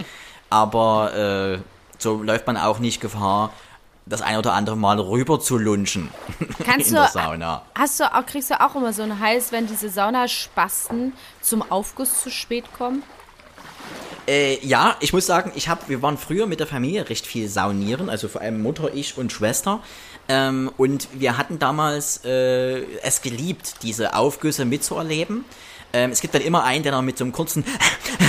Aber 0.49 1.13
äh, 1.13 1.59
so 1.97 2.21
läuft 2.21 2.47
man 2.47 2.57
auch 2.57 2.79
nicht 2.79 3.01
Gefahr, 3.01 3.51
das 4.09 4.21
ein 4.21 4.37
oder 4.37 4.53
andere 4.53 4.77
Mal 4.77 4.99
rüber 4.99 5.39
zu 5.39 5.57
lunchen 5.57 6.09
kannst 6.65 6.89
in 6.89 6.95
du, 6.95 7.01
der 7.01 7.09
Sauna. 7.09 7.61
hast 7.75 7.99
du 7.99 8.03
auch, 8.05 8.25
kriegst 8.25 8.49
du 8.49 8.59
auch 8.61 8.75
immer 8.75 8.93
so 8.93 9.03
einen 9.03 9.19
Hals, 9.19 9.51
wenn 9.51 9.67
diese 9.67 9.89
Saunaspasten 9.89 11.13
zum 11.41 11.69
Aufguss 11.71 12.21
zu 12.21 12.29
spät 12.29 12.65
kommen? 12.77 13.03
Äh, 14.27 14.59
ja, 14.65 14.97
ich 14.99 15.13
muss 15.13 15.25
sagen, 15.25 15.53
ich 15.55 15.69
hab, 15.69 15.87
wir 15.87 16.01
waren 16.01 16.17
früher 16.17 16.47
mit 16.47 16.59
der 16.59 16.67
Familie 16.67 17.09
recht 17.09 17.25
viel 17.25 17.47
saunieren, 17.47 18.09
also 18.09 18.27
vor 18.27 18.41
allem 18.41 18.61
Mutter, 18.61 18.93
ich 18.93 19.17
und 19.17 19.31
Schwester. 19.31 19.79
Ähm, 20.27 20.69
und 20.77 21.07
wir 21.13 21.37
hatten 21.37 21.59
damals 21.59 22.25
äh, 22.25 22.83
es 23.03 23.21
geliebt, 23.21 23.75
diese 23.83 24.15
Aufgüsse 24.15 24.65
mitzuerleben. 24.65 25.45
Ähm, 25.93 26.11
es 26.11 26.19
gibt 26.19 26.35
dann 26.35 26.41
immer 26.41 26.65
einen, 26.65 26.83
der 26.83 26.91
dann 26.91 27.05
mit 27.05 27.17
so 27.17 27.23
einem 27.23 27.31
kurzen 27.31 27.63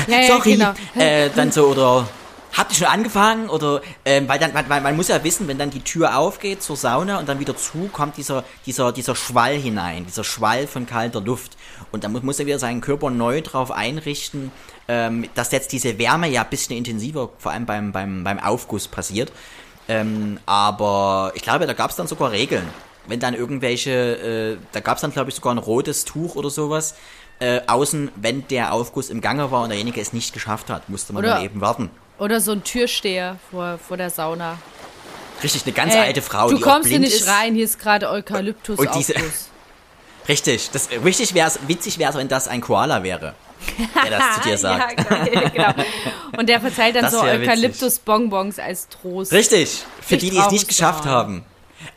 Ja, 0.07 0.21
ja, 0.21 0.27
Sorry, 0.37 0.53
genau. 0.53 0.73
äh, 0.97 1.31
dann 1.35 1.51
so 1.51 1.67
oder 1.67 2.09
Habt 2.57 2.73
ihr 2.73 2.79
schon 2.79 2.87
angefangen? 2.87 3.49
Oder 3.51 3.83
ähm, 4.05 4.29
weil 4.29 4.39
dann, 4.39 4.55
weil, 4.55 4.69
weil 4.69 4.81
man 4.81 4.97
muss 4.97 5.09
ja 5.09 5.23
wissen, 5.23 5.47
wenn 5.49 5.59
dann 5.59 5.71
die 5.71 5.83
Tür 5.83 6.17
aufgeht 6.19 6.63
zur 6.63 6.77
Sauna 6.77 7.19
und 7.19 7.29
dann 7.29 7.41
wieder 7.41 7.57
zu, 7.57 7.89
kommt 7.93 8.17
dieser, 8.17 8.45
dieser, 8.67 8.93
dieser 8.93 9.15
Schwall 9.15 9.55
hinein, 9.55 10.07
dieser 10.07 10.25
Schwall 10.25 10.67
von 10.67 10.87
kalter 10.87 11.21
Luft. 11.21 11.57
Und 11.93 12.05
dann 12.05 12.13
muss, 12.13 12.23
muss 12.23 12.41
er 12.41 12.47
wieder 12.47 12.59
seinen 12.59 12.81
Körper 12.81 13.11
neu 13.11 13.43
drauf 13.43 13.71
einrichten, 13.71 14.51
ähm, 14.89 15.29
dass 15.35 15.53
jetzt 15.53 15.73
diese 15.73 15.99
Wärme 15.99 16.29
ja 16.29 16.43
ein 16.43 16.51
bisschen 16.51 16.77
intensiver, 16.77 17.31
vor 17.39 17.53
allem 17.53 17.67
beim, 17.67 17.93
beim, 17.93 18.25
beim 18.25 18.39
Aufguss 18.39 18.89
passiert. 18.89 19.31
Ähm, 19.89 20.39
aber 20.47 21.33
ich 21.35 21.43
glaube, 21.43 21.67
da 21.67 21.73
gab 21.73 21.91
es 21.91 21.97
dann 21.97 22.07
sogar 22.07 22.31
Regeln. 22.33 22.67
Wenn 23.07 23.21
dann 23.21 23.35
irgendwelche, 23.35 23.91
äh, 23.91 24.59
da 24.73 24.81
gab 24.81 24.97
es 24.97 25.01
dann 25.01 25.13
glaube 25.13 25.31
ich 25.31 25.37
sogar 25.37 25.55
ein 25.55 25.59
rotes 25.59 26.05
Tuch 26.05 26.35
oder 26.35 26.51
sowas. 26.51 26.95
Äh, 27.41 27.61
außen, 27.67 28.11
wenn 28.17 28.47
der 28.49 28.73
Aufguss 28.73 29.11
im 29.11 29.21
Gange 29.21 29.51
war 29.51 29.63
und 29.63 29.69
derjenige 29.69 30.01
es 30.01 30.13
nicht 30.13 30.33
geschafft 30.35 30.71
hat, 30.71 30.89
musste 30.89 31.13
man 31.13 31.25
Oder- 31.25 31.37
dann 31.37 31.45
eben 31.45 31.61
warten. 31.61 31.91
Oder 32.19 32.41
so 32.41 32.53
ein 32.53 32.65
Türsteher 32.65 33.37
vor, 33.51 33.79
vor 33.79 33.97
der 33.97 34.11
Sauna. 34.11 34.59
Richtig, 35.43 35.63
eine 35.65 35.73
ganz 35.73 35.95
Ey, 35.95 36.01
alte 36.01 36.23
Frau, 36.23 36.49
du 36.51 36.57
die 36.57 36.63
kommst 36.63 36.89
hier 36.89 36.99
nicht 36.99 37.21
ist. 37.21 37.29
rein, 37.29 37.55
hier 37.55 37.65
ist 37.65 37.79
gerade 37.79 38.11
Eukalyptus 38.11 38.79
Und 38.79 38.95
diese-. 38.95 39.15
Richtig, 40.29 40.69
das 40.73 40.91
richtig 41.03 41.33
wär's, 41.33 41.59
witzig 41.69 41.99
wäre, 41.99 42.13
wenn 42.19 42.29
das 42.29 42.49
ein 42.49 42.61
Koala 42.61 43.03
wäre, 43.03 43.35
der 44.05 44.11
das 44.19 44.35
zu 44.35 44.49
dir 44.49 44.59
sagt. 44.59 45.01
Ja, 45.33 45.49
genau. 45.49 45.73
Und 46.37 46.51
der 46.51 46.61
verteilt 46.61 46.97
dann 46.97 47.11
so. 47.11 47.23
Eukalyptus-Bonbons 47.23 48.59
als 48.59 48.89
Trost. 48.91 49.33
Richtig, 49.33 49.85
für 50.03 50.19
die, 50.19 50.29
die 50.29 50.37
es 50.37 50.51
nicht 50.51 50.69
geschafft 50.69 51.07
haben. 51.07 51.45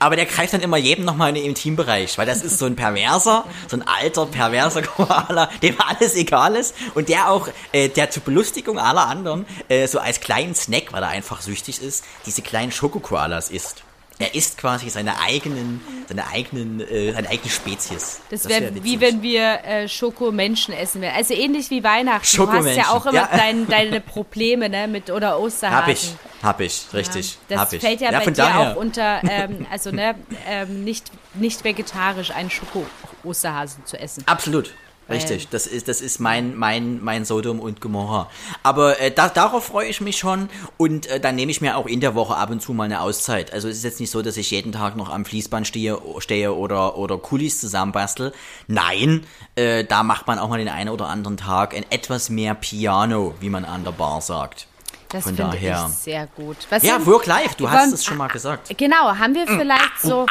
Aber 0.01 0.15
der 0.15 0.25
greift 0.25 0.51
dann 0.51 0.61
immer 0.61 0.77
jedem 0.77 1.05
nochmal 1.05 1.29
in 1.29 1.35
den 1.35 1.45
Intimbereich, 1.45 2.17
weil 2.17 2.25
das 2.25 2.41
ist 2.41 2.57
so 2.57 2.65
ein 2.65 2.75
perverser, 2.75 3.45
so 3.67 3.77
ein 3.77 3.87
alter, 3.87 4.25
perverser 4.25 4.81
Koala, 4.97 5.47
dem 5.61 5.79
alles 5.79 6.15
egal 6.15 6.55
ist 6.55 6.73
und 6.95 7.07
der 7.07 7.29
auch, 7.29 7.47
äh, 7.71 7.87
der 7.87 8.09
zur 8.09 8.23
Belustigung 8.23 8.79
aller 8.79 9.05
anderen, 9.07 9.45
äh, 9.69 9.85
so 9.85 9.99
als 9.99 10.19
kleinen 10.19 10.55
Snack, 10.55 10.91
weil 10.91 11.03
er 11.03 11.09
einfach 11.09 11.41
süchtig 11.43 11.83
ist, 11.83 12.03
diese 12.25 12.41
kleinen 12.41 12.71
Schokokoalas 12.71 13.51
isst. 13.51 13.83
Er 14.21 14.35
isst 14.35 14.57
quasi 14.57 14.89
seine 14.89 15.19
eigenen, 15.19 15.81
seine 16.07 16.27
eigenen, 16.27 16.79
äh, 16.81 17.13
seine 17.13 17.29
eigene 17.29 17.49
Spezies. 17.49 18.21
Das 18.29 18.47
wär 18.47 18.61
wäre 18.61 18.75
wie 18.75 18.99
witzig. 18.99 19.01
wenn 19.01 19.21
wir 19.21 19.63
äh, 19.63 19.87
Schokomenschen 19.87 20.73
essen 20.73 21.01
würden. 21.01 21.15
Also 21.15 21.33
ähnlich 21.33 21.69
wie 21.69 21.83
Weihnachten. 21.83 22.11
Du 22.11 22.23
hast 22.23 22.33
Schokomenschen, 22.35 22.75
ja 22.77 22.89
auch 22.89 23.05
immer 23.05 23.15
ja. 23.15 23.29
dein, 23.37 23.67
deine 23.67 24.01
Probleme, 24.01 24.69
ne? 24.69 24.87
Mit, 24.87 25.09
oder 25.09 25.39
Osterhasen. 25.39 25.81
Hab 25.81 25.87
ich, 25.87 26.13
hab 26.43 26.59
ich, 26.61 26.85
richtig, 26.93 27.37
Das 27.47 27.59
hab 27.59 27.73
ich. 27.73 27.81
fällt 27.81 28.01
ja, 28.01 28.11
bei 28.11 28.21
von 28.21 28.33
dir 28.33 28.43
daher, 28.43 28.71
auch 28.71 28.75
unter, 28.75 29.21
ähm, 29.23 29.65
also 29.71 29.91
ne, 29.91 30.15
ähm, 30.47 30.83
nicht, 30.83 31.11
nicht 31.33 31.63
vegetarisch 31.63 32.31
einen 32.31 32.49
Schoko-Osterhasen 32.49 33.85
zu 33.85 33.99
essen. 33.99 34.23
Absolut. 34.27 34.73
Richtig, 35.11 35.49
das 35.49 35.67
ist, 35.67 35.87
das 35.87 36.01
ist 36.01 36.19
mein, 36.19 36.57
mein, 36.57 37.03
mein 37.03 37.25
Sodom 37.25 37.59
und 37.59 37.81
Gomorra. 37.81 38.29
Aber 38.63 38.99
äh, 38.99 39.11
da, 39.11 39.29
darauf 39.29 39.65
freue 39.65 39.87
ich 39.87 40.01
mich 40.01 40.17
schon 40.17 40.49
und 40.77 41.07
äh, 41.07 41.19
dann 41.19 41.35
nehme 41.35 41.51
ich 41.51 41.61
mir 41.61 41.77
auch 41.77 41.85
in 41.85 41.99
der 41.99 42.15
Woche 42.15 42.35
ab 42.35 42.49
und 42.49 42.61
zu 42.61 42.73
mal 42.73 42.85
eine 42.85 43.01
Auszeit. 43.01 43.53
Also 43.53 43.67
es 43.67 43.77
ist 43.77 43.83
jetzt 43.83 43.99
nicht 43.99 44.11
so, 44.11 44.21
dass 44.21 44.37
ich 44.37 44.51
jeden 44.51 44.71
Tag 44.71 44.95
noch 44.95 45.09
am 45.09 45.25
Fließband 45.25 45.67
stehe, 45.67 45.97
stehe 46.19 46.53
oder, 46.53 46.97
oder 46.97 47.17
Kulis 47.17 47.59
zusammenbastel. 47.59 48.33
Nein, 48.67 49.25
äh, 49.55 49.83
da 49.83 50.03
macht 50.03 50.27
man 50.27 50.39
auch 50.39 50.49
mal 50.49 50.57
den 50.57 50.69
einen 50.69 50.89
oder 50.89 51.07
anderen 51.07 51.37
Tag 51.37 51.75
ein 51.75 51.85
etwas 51.89 52.29
mehr 52.29 52.55
Piano, 52.55 53.35
wie 53.39 53.49
man 53.49 53.65
an 53.65 53.83
der 53.83 53.91
Bar 53.91 54.21
sagt. 54.21 54.67
Das 55.09 55.23
Von 55.23 55.35
finde 55.35 55.51
daher. 55.51 55.87
ich 55.89 55.95
sehr 55.95 56.27
gut. 56.27 56.55
Was 56.69 56.83
Ja, 56.83 57.05
Work 57.05 57.25
Life, 57.25 57.55
du 57.57 57.69
hast 57.69 57.91
es 57.91 58.05
schon 58.05 58.15
mal 58.17 58.29
gesagt. 58.29 58.77
Genau, 58.77 59.17
haben 59.17 59.35
wir 59.35 59.45
vielleicht 59.45 60.01
so. 60.01 60.25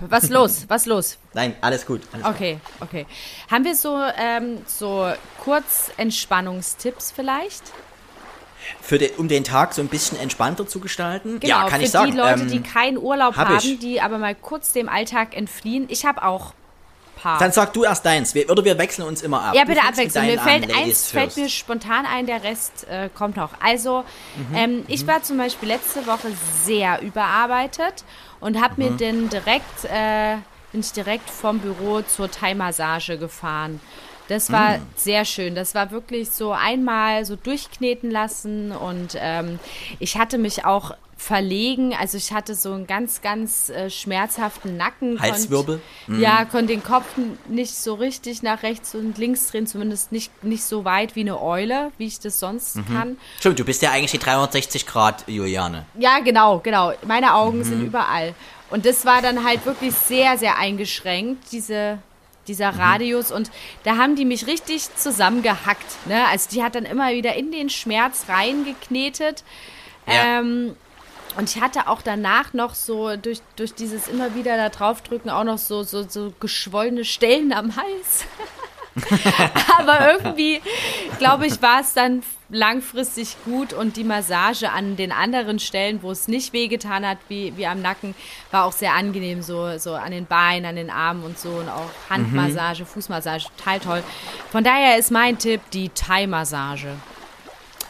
Was 0.00 0.28
los? 0.28 0.64
Was 0.68 0.86
los? 0.86 1.18
Nein, 1.34 1.54
alles 1.60 1.86
gut. 1.86 2.02
Alles 2.12 2.24
gut. 2.26 2.34
Okay, 2.34 2.58
okay. 2.80 3.06
Haben 3.50 3.64
wir 3.64 3.74
so, 3.74 3.98
ähm, 4.18 4.58
so 4.66 5.10
Kurzentspannungstipps 5.44 7.12
vielleicht? 7.14 7.62
Für 8.82 8.98
den, 8.98 9.10
um 9.16 9.26
den 9.28 9.42
Tag 9.44 9.72
so 9.74 9.80
ein 9.80 9.88
bisschen 9.88 10.18
entspannter 10.18 10.66
zu 10.66 10.80
gestalten? 10.80 11.40
Genau, 11.40 11.56
ja, 11.62 11.68
kann 11.68 11.80
für 11.80 11.86
ich 11.86 11.90
sagen. 11.90 12.10
die 12.10 12.16
Leute, 12.16 12.42
Ähm, 12.42 12.48
die 12.50 12.60
keinen 12.62 12.98
Urlaub 12.98 13.36
hab 13.36 13.48
haben, 13.48 13.56
ich. 13.58 13.78
die 13.78 14.00
aber 14.00 14.18
mal 14.18 14.34
kurz 14.34 14.72
dem 14.72 14.88
Alltag 14.88 15.34
entfliehen. 15.36 15.86
Ich 15.88 16.04
habe 16.04 16.22
auch 16.22 16.50
ein 17.16 17.22
paar. 17.22 17.38
Dann 17.38 17.52
sag 17.52 17.72
du 17.72 17.84
erst 17.84 18.04
deins. 18.04 18.34
Wir, 18.34 18.48
oder 18.50 18.62
wir 18.64 18.76
wechseln 18.78 19.08
uns 19.08 19.22
immer 19.22 19.42
ab. 19.42 19.54
Ja, 19.54 19.64
bitte 19.64 19.82
abwechseln. 19.82 20.26
Mir 20.26 20.38
fällt 20.38 20.68
Ladies 20.68 20.76
eins 20.76 21.10
fällt 21.10 21.36
mir 21.38 21.48
spontan 21.48 22.04
ein, 22.06 22.26
der 22.26 22.42
Rest 22.44 22.86
äh, 22.88 23.08
kommt 23.14 23.36
noch. 23.36 23.50
Also, 23.62 24.04
Mhm. 24.50 24.54
ähm, 24.56 24.84
ich 24.88 25.06
war 25.06 25.22
zum 25.22 25.38
Beispiel 25.38 25.68
letzte 25.68 26.06
Woche 26.06 26.28
sehr 26.62 27.00
überarbeitet 27.00 28.04
und 28.40 28.60
habe 28.60 28.74
Mhm. 28.76 28.88
mir 28.88 28.96
dann 28.96 29.28
direkt, 29.28 29.84
äh, 29.84 30.36
bin 30.72 30.80
ich 30.80 30.92
direkt 30.92 31.28
vom 31.28 31.58
Büro 31.58 32.02
zur 32.02 32.30
Thai-Massage 32.30 33.18
gefahren. 33.18 33.80
Das 34.30 34.50
war 34.52 34.78
Mhm. 34.78 34.82
sehr 34.96 35.24
schön. 35.24 35.54
Das 35.54 35.74
war 35.74 35.90
wirklich 35.90 36.30
so 36.30 36.52
einmal 36.52 37.24
so 37.24 37.34
durchkneten 37.36 38.10
lassen 38.10 38.70
und 38.72 39.16
ähm, 39.18 39.58
ich 39.98 40.16
hatte 40.16 40.38
mich 40.38 40.64
auch 40.64 40.92
verlegen. 41.16 41.94
Also 41.94 42.16
ich 42.16 42.32
hatte 42.32 42.54
so 42.54 42.72
einen 42.72 42.86
ganz, 42.86 43.20
ganz 43.20 43.68
äh, 43.68 43.90
schmerzhaften 43.90 44.76
Nacken. 44.78 45.18
konnt- 45.18 45.20
Halswirbel? 45.32 45.80
Mhm. 46.06 46.20
Ja, 46.20 46.44
konnte 46.46 46.68
den 46.68 46.82
Kopf 46.82 47.04
nicht 47.48 47.74
so 47.74 47.92
richtig 47.94 48.42
nach 48.42 48.62
rechts 48.62 48.94
und 48.94 49.18
links 49.18 49.48
drehen, 49.50 49.66
zumindest 49.66 50.12
nicht, 50.12 50.44
nicht 50.44 50.64
so 50.64 50.84
weit 50.86 51.16
wie 51.16 51.20
eine 51.20 51.38
Eule, 51.42 51.90
wie 51.98 52.06
ich 52.06 52.20
das 52.20 52.40
sonst 52.40 52.76
Mhm. 52.76 52.86
kann. 52.86 53.16
Stimmt, 53.38 53.58
du 53.58 53.64
bist 53.64 53.82
ja 53.82 53.90
eigentlich 53.90 54.12
die 54.12 54.18
360 54.18 54.86
Grad 54.86 55.24
Juliane. 55.28 55.84
Ja, 55.98 56.20
genau, 56.20 56.60
genau. 56.60 56.92
Meine 57.06 57.34
Augen 57.34 57.58
Mhm. 57.58 57.64
sind 57.64 57.82
überall. 57.82 58.32
Und 58.70 58.86
das 58.86 59.04
war 59.04 59.20
dann 59.20 59.44
halt 59.44 59.66
wirklich 59.66 59.92
sehr, 59.94 60.38
sehr 60.38 60.56
eingeschränkt, 60.56 61.52
diese, 61.52 61.98
dieser 62.50 62.72
Mhm. 62.72 62.80
Radius. 62.80 63.30
Und 63.32 63.50
da 63.84 63.96
haben 63.96 64.16
die 64.16 64.24
mich 64.24 64.46
richtig 64.46 64.94
zusammengehackt. 64.96 66.06
Ne? 66.06 66.26
Also 66.28 66.50
die 66.50 66.62
hat 66.62 66.74
dann 66.74 66.84
immer 66.84 67.10
wieder 67.12 67.34
in 67.36 67.52
den 67.52 67.70
Schmerz 67.70 68.24
reingeknetet. 68.28 69.44
Ja. 70.06 70.40
Ähm, 70.40 70.76
und 71.36 71.48
ich 71.48 71.62
hatte 71.62 71.86
auch 71.86 72.02
danach 72.02 72.52
noch 72.54 72.74
so 72.74 73.16
durch, 73.16 73.40
durch 73.54 73.72
dieses 73.74 74.08
immer 74.08 74.34
wieder 74.34 74.56
da 74.56 74.68
draufdrücken 74.68 75.30
auch 75.30 75.44
noch 75.44 75.58
so, 75.58 75.84
so, 75.84 76.02
so 76.08 76.32
geschwollene 76.40 77.04
Stellen 77.04 77.52
am 77.52 77.76
Hals. 77.76 78.24
Aber 79.78 80.12
irgendwie, 80.12 80.60
glaube 81.18 81.46
ich, 81.46 81.60
war 81.62 81.80
es 81.80 81.94
dann 81.94 82.22
langfristig 82.48 83.36
gut 83.44 83.72
und 83.72 83.96
die 83.96 84.04
Massage 84.04 84.70
an 84.70 84.96
den 84.96 85.12
anderen 85.12 85.58
Stellen, 85.58 86.02
wo 86.02 86.10
es 86.10 86.28
nicht 86.28 86.52
wehgetan 86.52 87.06
hat, 87.06 87.18
wie, 87.28 87.56
wie 87.56 87.66
am 87.66 87.80
Nacken, 87.80 88.14
war 88.50 88.64
auch 88.64 88.72
sehr 88.72 88.94
angenehm, 88.94 89.42
so, 89.42 89.78
so 89.78 89.94
an 89.94 90.10
den 90.10 90.26
Beinen, 90.26 90.66
an 90.66 90.76
den 90.76 90.90
Armen 90.90 91.22
und 91.22 91.38
so 91.38 91.50
und 91.50 91.68
auch 91.68 91.90
Handmassage, 92.08 92.84
Fußmassage, 92.84 93.44
total 93.56 93.80
toll. 93.80 94.02
Von 94.50 94.64
daher 94.64 94.98
ist 94.98 95.10
mein 95.10 95.38
Tipp 95.38 95.60
die 95.72 95.90
Thai-Massage. 95.90 96.96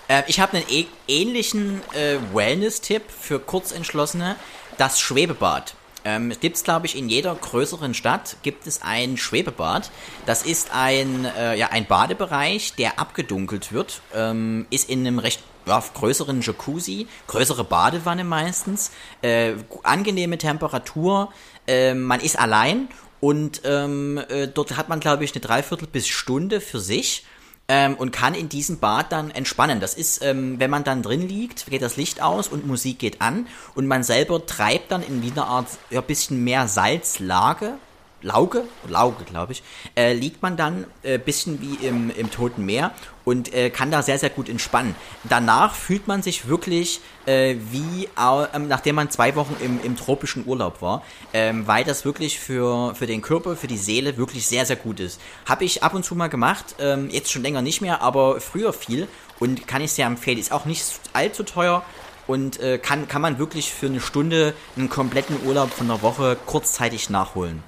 Äh, 0.09 0.23
ich 0.27 0.41
habe 0.41 0.59
einen 0.59 0.67
e 0.69 0.87
ähnlichen 1.09 1.81
äh, 1.95 2.19
Wellness-Tipp 2.35 3.05
für 3.09 3.39
Kurzentschlossene. 3.39 4.37
Das 4.77 5.01
Schwebebad. 5.01 5.75
Ähm, 6.05 6.31
es 6.31 6.41
gibt 6.41 6.63
glaube 6.65 6.87
ich, 6.87 6.97
in 6.97 7.09
jeder 7.09 7.35
größeren 7.35 7.95
Stadt 7.95 8.37
gibt 8.43 8.67
es 8.67 8.83
ein 8.83 9.17
Schwebebad. 9.17 9.91
Das 10.27 10.43
ist 10.43 10.71
ein, 10.73 11.25
äh, 11.25 11.57
ja, 11.57 11.69
ein 11.69 11.87
Badebereich, 11.87 12.75
der 12.75 12.99
abgedunkelt 12.99 13.73
wird, 13.73 14.01
ähm, 14.15 14.67
ist 14.71 14.89
in 14.89 15.07
einem 15.07 15.19
recht 15.19 15.41
ja, 15.67 15.83
größeren 15.95 16.41
Jacuzzi, 16.41 17.07
größere 17.27 17.65
Badewanne 17.65 18.25
meistens, 18.25 18.91
äh, 19.23 19.55
angenehme 19.83 20.39
Temperatur, 20.39 21.33
äh, 21.67 21.95
man 21.95 22.21
ist 22.21 22.39
allein 22.39 22.89
und 23.21 23.61
ähm, 23.65 24.19
äh, 24.29 24.49
dort 24.49 24.77
hat 24.77 24.89
man, 24.89 25.01
glaube 25.01 25.25
ich, 25.25 25.33
eine 25.33 25.41
Dreiviertel 25.41 25.87
bis 25.87 26.09
Stunde 26.09 26.61
für 26.61 26.81
sich 26.81 27.25
ähm, 27.71 27.95
und 27.95 28.11
kann 28.11 28.35
in 28.35 28.49
diesem 28.49 28.81
Bad 28.81 29.13
dann 29.13 29.31
entspannen. 29.31 29.79
Das 29.79 29.95
ist, 29.95 30.25
ähm, 30.25 30.59
wenn 30.59 30.71
man 30.71 30.83
dann 30.83 31.03
drin 31.03 31.29
liegt, 31.29 31.67
geht 31.67 31.83
das 31.83 31.97
Licht 31.97 32.21
aus 32.21 32.49
und 32.49 32.67
Musik 32.67 32.99
geht 32.99 33.23
an 33.23 33.47
und 33.77 33.87
man 33.87 34.03
selber 34.03 34.45
treibt 34.45 34.91
dann 34.91 35.05
in 35.05 35.23
wie 35.23 35.31
einer 35.31 35.47
Art 35.47 35.69
ja, 35.89 36.01
bisschen 36.01 36.43
mehr 36.43 36.67
Salzlage. 36.67 37.79
Lauge, 38.23 38.65
Lauge, 38.89 39.25
glaube 39.25 39.53
ich, 39.53 39.63
äh, 39.97 40.13
liegt 40.13 40.43
man 40.43 40.57
dann 40.57 40.85
äh, 41.03 41.19
bisschen 41.19 41.61
wie 41.61 41.87
im, 41.87 42.11
im 42.11 42.31
Toten 42.31 42.67
Meer 42.67 42.93
und 43.25 43.55
äh, 43.55 43.71
kann 43.71 43.91
da 43.91 44.03
sehr, 44.03 44.19
sehr 44.19 44.31
gut 44.31 44.49
entspannen. 44.49 44.95
Danach 45.25 45.75
fühlt 45.75 46.07
man 46.07 46.23
sich 46.23 46.49
wirklich 46.49 47.01
äh, 47.27 47.57
wie, 47.71 48.09
ähm, 48.19 48.69
nachdem 48.69 48.97
man 48.97 49.11
zwei 49.11 49.37
Wochen 49.37 49.57
im, 49.61 49.81
im 49.83 49.97
tropischen 49.97 50.47
Urlaub 50.47 50.83
war, 50.83 51.03
ähm, 51.33 51.67
weil 51.67 51.85
das 51.85 52.05
wirklich 52.05 52.39
für, 52.39 52.95
für 52.95 53.07
den 53.07 53.23
Körper, 53.23 53.57
für 53.57 53.67
die 53.67 53.79
Seele 53.79 54.17
wirklich 54.17 54.47
sehr, 54.47 54.67
sehr 54.67 54.77
gut 54.77 55.01
ist. 55.01 55.21
Habe 55.47 55.65
ich 55.65 55.83
ab 55.83 55.95
und 55.95 56.05
zu 56.05 56.15
mal 56.15 56.29
gemacht, 56.29 56.77
ähm, 56.79 57.09
jetzt 57.11 57.31
schon 57.31 57.43
länger 57.43 57.63
nicht 57.63 57.81
mehr, 57.81 58.03
aber 58.03 58.41
früher 58.41 58.73
viel 58.73 59.09
und 59.39 59.67
kann 59.67 59.83
ich 59.83 59.93
sehr 59.93 60.07
empfehlen. 60.07 60.39
Ist 60.39 60.53
auch 60.53 60.65
nicht 60.65 60.85
allzu 61.13 61.43
teuer 61.43 61.85
und 62.27 62.61
äh, 62.61 62.79
kann, 62.79 63.09
kann 63.09 63.23
man 63.23 63.39
wirklich 63.39 63.73
für 63.73 63.87
eine 63.87 64.01
Stunde 64.01 64.55
einen 64.77 64.89
kompletten 64.89 65.37
Urlaub 65.47 65.71
von 65.71 65.91
einer 65.91 66.03
Woche 66.03 66.37
kurzzeitig 66.47 67.11
nachholen. 67.11 67.63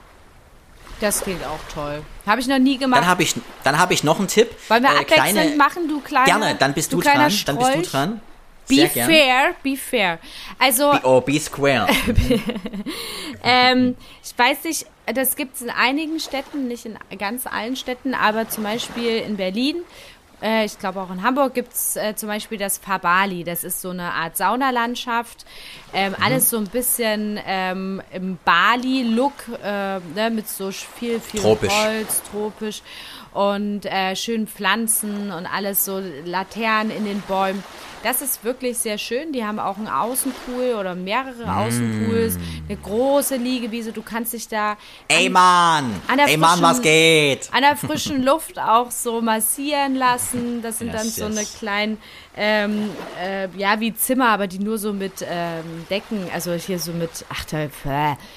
Das 1.02 1.20
klingt 1.20 1.44
auch 1.44 1.58
toll. 1.74 2.02
Habe 2.26 2.40
ich 2.40 2.46
noch 2.46 2.58
nie 2.60 2.78
gemacht. 2.78 3.00
Dann 3.02 3.08
habe 3.08 3.22
ich, 3.24 3.34
dann 3.64 3.78
hab 3.78 3.90
ich 3.90 4.04
noch 4.04 4.18
einen 4.20 4.28
Tipp. 4.28 4.50
Wollen 4.68 4.84
wir 4.84 4.90
Äh, 4.90 4.98
abwechselnd 5.00 5.32
kleine- 5.32 5.56
machen, 5.56 5.88
du 5.88 6.00
kleiner 6.00 6.24
Gerne, 6.26 6.54
dann 6.58 6.72
bist 6.74 6.92
du, 6.92 6.98
kleiner 7.00 7.28
dran. 7.28 7.42
Dann 7.46 7.58
bist 7.58 7.74
du 7.74 7.82
dran. 7.82 8.20
Be 8.68 8.74
Sehr 8.76 8.88
gern. 8.88 9.10
fair, 9.10 9.54
be 9.64 9.76
fair. 9.76 10.18
Also, 10.60 10.92
Be, 10.92 11.00
oh, 11.02 11.20
be 11.20 11.40
square. 11.40 11.88
ähm, 13.42 13.96
ich 14.22 14.38
weiß 14.38 14.64
nicht, 14.64 14.86
das 15.12 15.34
gibt 15.34 15.56
es 15.56 15.62
in 15.62 15.70
einigen 15.70 16.20
Städten, 16.20 16.68
nicht 16.68 16.86
in 16.86 16.96
ganz 17.18 17.46
allen 17.46 17.74
Städten, 17.74 18.14
aber 18.14 18.48
zum 18.48 18.62
Beispiel 18.62 19.18
in 19.18 19.36
Berlin, 19.36 19.76
äh, 20.42 20.64
ich 20.64 20.78
glaube 20.78 21.00
auch 21.00 21.10
in 21.10 21.22
Hamburg 21.22 21.54
gibt 21.54 21.72
es 21.72 21.96
äh, 21.96 22.14
zum 22.16 22.28
Beispiel 22.28 22.58
das 22.58 22.78
Fabali. 22.78 23.44
Das 23.44 23.64
ist 23.64 23.80
so 23.80 23.90
eine 23.90 24.12
Art 24.12 24.36
Saunalandschaft. 24.36 25.44
Ähm, 25.94 26.12
Mhm. 26.12 26.24
Alles 26.24 26.50
so 26.50 26.56
ein 26.58 26.64
bisschen 26.68 27.38
ähm, 27.46 28.02
im 28.12 28.38
Bali-Look, 28.44 29.32
äh, 29.62 29.98
ne, 30.14 30.30
mit 30.30 30.48
so 30.48 30.70
viel, 30.70 31.20
viel 31.20 31.40
Tropisch. 31.40 31.72
Holz, 31.72 32.22
tropisch 32.30 32.82
und 33.32 33.86
äh, 33.86 34.14
schönen 34.16 34.46
Pflanzen 34.46 35.30
und 35.32 35.46
alles 35.46 35.84
so 35.84 36.02
Laternen 36.24 36.90
in 36.96 37.04
den 37.04 37.20
Bäumen. 37.22 37.62
Das 38.02 38.20
ist 38.20 38.42
wirklich 38.42 38.78
sehr 38.78 38.98
schön. 38.98 39.32
Die 39.32 39.44
haben 39.44 39.60
auch 39.60 39.76
einen 39.78 39.86
Außenpool 39.86 40.74
oder 40.78 40.96
mehrere 40.96 41.54
Außenpools, 41.54 42.36
eine 42.68 42.76
große 42.76 43.36
Liegewiese. 43.36 43.92
Du 43.92 44.02
kannst 44.02 44.32
dich 44.32 44.48
da 44.48 44.76
Ey, 45.06 45.28
Mann! 45.28 45.94
an 46.08 46.16
der 46.16 46.26
Ey, 46.26 46.36
Mann, 46.36 46.58
frischen- 46.58 46.62
was 46.62 46.82
geht? 46.82 47.48
an 47.52 47.62
der 47.62 47.76
frischen 47.76 48.22
Luft 48.24 48.58
auch 48.58 48.90
so 48.90 49.20
massieren 49.22 49.94
lassen. 49.94 50.31
Das 50.62 50.78
sind 50.78 50.88
Yes, 50.92 50.96
dann 50.96 51.08
so 51.10 51.26
yes. 51.28 51.36
eine 51.38 51.46
kleinen, 51.58 51.98
ähm, 52.36 52.90
äh, 53.22 53.48
ja, 53.56 53.78
wie 53.80 53.94
Zimmer, 53.94 54.28
aber 54.30 54.46
die 54.46 54.58
nur 54.58 54.78
so 54.78 54.92
mit 54.92 55.24
ähm, 55.28 55.64
Decken, 55.90 56.26
also 56.34 56.52
hier 56.54 56.78
so 56.78 56.92
mit, 56.92 57.10
ach, 57.28 57.44
da, 57.44 57.62
äh, 57.64 57.68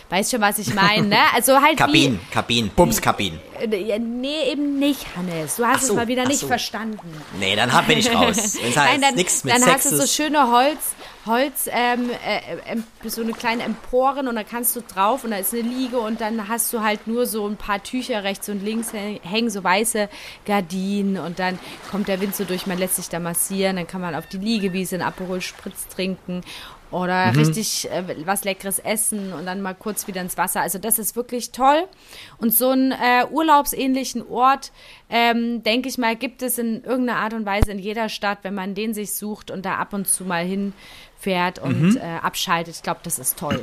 weißt 0.10 0.32
schon, 0.32 0.42
was 0.42 0.60
ich 0.60 0.74
meine, 0.74 1.08
ne? 1.08 1.18
Also 1.34 1.62
halt 1.62 1.78
Kabinen, 1.78 2.20
Kabinen, 2.32 2.70
Bumskabinen. 2.76 3.40
wie, 3.60 3.76
äh, 3.76 3.82
ja, 3.84 4.00
nee, 4.00 4.52
eben 4.52 4.80
nicht, 4.80 5.06
Hannes. 5.16 5.56
Du 5.58 5.66
hast 5.66 5.86
so, 5.88 5.94
es 5.94 5.96
mal 5.98 6.08
wieder 6.08 6.26
nicht 6.28 6.40
so. 6.40 6.48
verstanden. 6.48 7.00
Nee, 7.40 7.56
dann 7.56 7.72
hab- 7.74 7.88
bin 7.88 7.98
ich 8.00 8.14
raus. 8.14 8.36
Wenn 8.36 8.36
es 8.36 8.56
heißt, 8.64 8.76
Nein, 8.76 9.02
dann, 9.02 9.16
nichts 9.16 9.44
mit 9.44 9.54
dann 9.54 9.66
hast 9.66 9.92
du 9.92 9.96
so 9.98 10.06
schöne 10.08 10.52
Holz, 10.52 10.78
Holz, 11.26 11.68
ähm, 11.72 12.10
äh, 12.10 12.58
ähm, 12.72 12.84
so 13.04 13.22
eine 13.22 13.34
kleine 13.34 13.64
Emporen 13.64 14.28
und 14.28 14.36
da 14.36 14.44
kannst 14.44 14.76
du 14.76 14.82
drauf 14.82 15.24
und 15.24 15.32
da 15.32 15.38
ist 15.38 15.54
eine 15.54 15.64
Liege 15.64 15.98
und 16.00 16.22
dann 16.22 16.48
hast 16.48 16.72
du 16.72 16.82
halt 16.82 17.08
nur 17.08 17.26
so 17.26 17.48
ein 17.48 17.58
paar 17.58 17.82
Tücher 17.82 18.24
rechts 18.24 18.48
und 18.50 18.64
links 18.64 18.94
häng- 18.94 19.22
hängen, 19.24 19.50
so 19.50 19.64
weiße 19.64 20.08
Gardinen 20.46 21.18
und 21.18 21.40
dann 21.40 21.58
kommt 21.90 22.08
der 22.08 22.22
Wind 22.22 22.36
so 22.36 22.44
durch, 22.44 22.68
man 22.68 22.78
lässt 22.78 22.98
sich 22.98 23.10
da 23.10 23.20
massieren, 23.20 23.78
dann 23.78 23.88
kann 23.88 24.02
man 24.02 24.14
auf 24.14 24.28
die 24.28 24.38
Liegewiese 24.38 24.96
einen 24.96 25.04
Aperol 25.04 25.42
Spritz 25.42 25.88
trinken 25.88 26.42
oder 26.92 27.32
Mhm. 27.34 27.40
richtig 27.40 27.90
äh, 27.92 28.26
was 28.26 28.44
Leckeres 28.44 28.80
essen 28.80 29.34
und 29.34 29.46
dann 29.46 29.62
mal 29.62 29.74
kurz 29.74 30.08
wieder 30.08 30.22
ins 30.22 30.38
Wasser. 30.38 30.62
Also 30.62 30.78
das 30.80 31.00
ist 31.00 31.16
wirklich 31.16 31.52
toll. 31.52 31.84
Und 32.38 32.54
so 32.54 32.70
einen 32.70 32.92
äh, 32.92 33.26
urlaubsähnlichen 33.32 34.26
Ort, 34.28 34.72
ähm, 35.10 35.64
denke 35.64 35.90
ich 35.90 35.98
mal, 35.98 36.16
gibt 36.16 36.42
es 36.42 36.58
in 36.58 36.84
irgendeiner 36.84 37.20
Art 37.20 37.34
und 37.34 37.46
Weise 37.46 37.72
in 37.72 37.80
jeder 37.80 38.08
Stadt, 38.10 38.40
wenn 38.44 38.54
man 38.56 38.76
den 38.76 38.94
sich 38.94 39.14
sucht 39.16 39.52
und 39.52 39.66
da 39.66 39.76
ab 39.76 39.94
und 39.94 40.08
zu 40.08 40.24
mal 40.26 40.46
hinfährt 40.46 41.60
und 41.60 41.92
Mhm. 41.92 41.98
äh, 41.98 42.02
abschaltet. 42.22 42.76
Ich 42.76 42.84
glaube, 42.84 43.00
das 43.04 43.20
ist 43.20 43.38
toll. 43.40 43.62